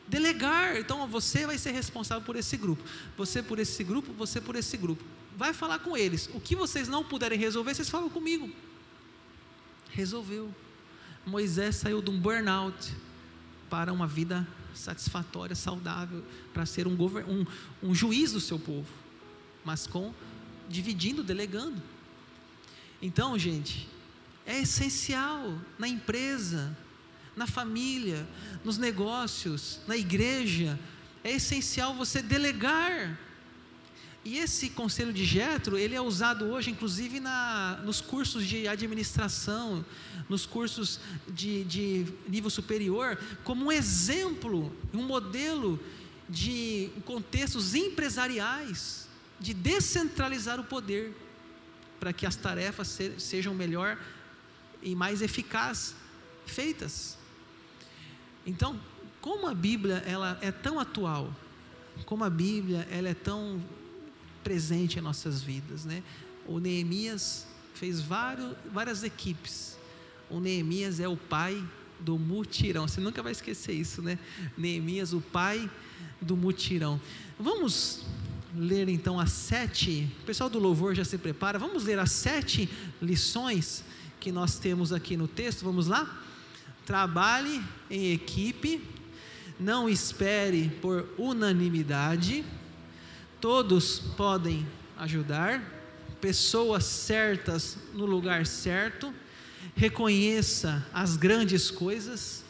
delegar. 0.07 0.77
Então 0.77 1.07
você 1.07 1.45
vai 1.45 1.57
ser 1.57 1.71
responsável 1.71 2.23
por 2.23 2.35
esse 2.35 2.57
grupo. 2.57 2.83
Você 3.17 3.43
por 3.43 3.59
esse 3.59 3.83
grupo, 3.83 4.11
você 4.13 4.41
por 4.41 4.55
esse 4.55 4.77
grupo. 4.77 5.03
Vai 5.37 5.53
falar 5.53 5.79
com 5.79 5.95
eles. 5.95 6.29
O 6.33 6.39
que 6.39 6.55
vocês 6.55 6.87
não 6.87 7.03
puderem 7.03 7.37
resolver, 7.37 7.73
vocês 7.73 7.89
falam 7.89 8.09
comigo. 8.09 8.49
Resolveu. 9.91 10.53
Moisés 11.25 11.75
saiu 11.75 12.01
de 12.01 12.09
um 12.09 12.19
burnout 12.19 12.95
para 13.69 13.93
uma 13.93 14.07
vida 14.07 14.47
satisfatória, 14.73 15.55
saudável, 15.55 16.23
para 16.53 16.65
ser 16.65 16.87
um, 16.87 16.93
um, 16.93 17.45
um 17.83 17.93
juiz 17.93 18.31
do 18.31 18.39
seu 18.39 18.57
povo, 18.57 18.87
mas 19.63 19.85
com 19.85 20.13
dividindo, 20.67 21.23
delegando. 21.23 21.81
Então, 23.01 23.37
gente, 23.37 23.87
é 24.45 24.59
essencial 24.59 25.57
na 25.77 25.87
empresa, 25.87 26.75
na 27.35 27.47
família, 27.47 28.27
nos 28.63 28.77
negócios, 28.77 29.79
na 29.87 29.95
igreja. 29.95 30.79
É 31.23 31.31
essencial 31.31 31.93
você 31.93 32.21
delegar. 32.21 33.17
E 34.23 34.37
esse 34.37 34.69
conselho 34.71 35.13
de 35.13 35.23
Jetro, 35.23 35.77
ele 35.77 35.95
é 35.95 36.01
usado 36.01 36.45
hoje, 36.45 36.69
inclusive, 36.69 37.19
na, 37.19 37.79
nos 37.85 38.01
cursos 38.01 38.45
de 38.45 38.67
administração, 38.67 39.85
nos 40.27 40.45
cursos 40.45 40.99
de, 41.27 41.63
de 41.63 42.05
nível 42.27 42.49
superior, 42.49 43.17
como 43.43 43.65
um 43.65 43.71
exemplo, 43.71 44.75
um 44.93 45.03
modelo 45.03 45.79
de 46.27 46.89
contextos 47.05 47.73
empresariais, 47.75 49.07
de 49.39 49.53
descentralizar 49.53 50.59
o 50.59 50.63
poder. 50.63 51.13
para 51.99 52.13
que 52.13 52.25
as 52.25 52.35
tarefas 52.35 52.97
sejam 53.17 53.53
melhor 53.53 53.97
e 54.81 54.95
mais 54.95 55.21
eficaz 55.21 55.93
feitas. 56.45 57.17
Então, 58.45 58.79
como 59.21 59.47
a 59.47 59.53
Bíblia 59.53 59.97
ela 60.05 60.37
é 60.41 60.51
tão 60.51 60.79
atual, 60.79 61.33
como 62.05 62.23
a 62.23 62.29
Bíblia 62.29 62.87
ela 62.89 63.09
é 63.09 63.13
tão 63.13 63.61
presente 64.49 64.97
em 64.97 65.01
nossas 65.03 65.43
vidas, 65.43 65.85
né? 65.85 66.01
O 66.47 66.59
Neemias 66.59 67.45
fez 67.75 68.01
vários, 68.01 68.55
várias 68.73 69.03
equipes. 69.03 69.77
O 70.27 70.39
Neemias 70.39 70.99
é 70.99 71.07
o 71.07 71.15
pai 71.15 71.63
do 71.99 72.17
mutirão. 72.17 72.87
Você 72.87 72.99
nunca 72.99 73.21
vai 73.21 73.31
esquecer 73.31 73.73
isso, 73.73 74.01
né? 74.01 74.17
Neemias, 74.57 75.13
o 75.13 75.21
pai 75.21 75.69
do 76.19 76.35
mutirão. 76.35 76.99
Vamos 77.39 78.01
ler 78.55 78.89
então 78.89 79.19
as 79.19 79.31
sete. 79.31 80.09
O 80.23 80.25
pessoal 80.25 80.49
do 80.49 80.57
louvor 80.57 80.95
já 80.95 81.05
se 81.05 81.19
prepara. 81.19 81.59
Vamos 81.59 81.83
ler 81.83 81.99
as 81.99 82.11
sete 82.11 82.67
lições 82.99 83.83
que 84.19 84.31
nós 84.31 84.57
temos 84.57 84.91
aqui 84.91 85.15
no 85.15 85.27
texto. 85.27 85.63
Vamos 85.63 85.85
lá? 85.85 86.23
Trabalhe 86.87 87.61
em 87.87 88.13
equipe, 88.13 88.81
não 89.59 89.87
espere 89.87 90.69
por 90.81 91.07
unanimidade. 91.19 92.43
Todos 93.41 93.99
podem 94.17 94.67
ajudar. 94.97 95.63
Pessoas 96.19 96.83
certas 96.83 97.77
no 97.93 98.05
lugar 98.05 98.45
certo 98.45 99.13
reconheça 99.75 100.85
as 100.93 101.15
grandes 101.15 101.71
coisas, 101.71 102.43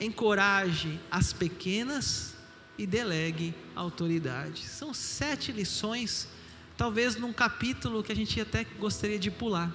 encoraje 0.00 1.00
as 1.10 1.32
pequenas 1.32 2.34
e 2.78 2.86
delegue 2.86 3.52
autoridade. 3.74 4.64
São 4.64 4.94
sete 4.94 5.50
lições, 5.50 6.28
talvez 6.76 7.16
num 7.16 7.32
capítulo 7.32 8.02
que 8.02 8.12
a 8.12 8.16
gente 8.16 8.40
até 8.40 8.64
gostaria 8.78 9.18
de 9.18 9.32
pular, 9.32 9.74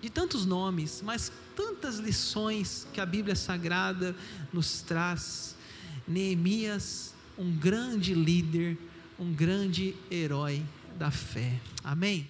de 0.00 0.10
tantos 0.10 0.44
nomes, 0.44 1.00
mas 1.04 1.30
tantas 1.54 1.98
lições 1.98 2.88
que 2.92 3.00
a 3.00 3.06
Bíblia 3.06 3.36
Sagrada 3.36 4.16
nos 4.52 4.82
traz. 4.82 5.54
Neemias, 6.08 7.14
um 7.38 7.56
grande 7.56 8.14
líder, 8.14 8.76
um 9.22 9.32
grande 9.32 9.94
herói 10.10 10.60
da 10.98 11.10
fé. 11.10 11.60
Amém? 11.84 12.28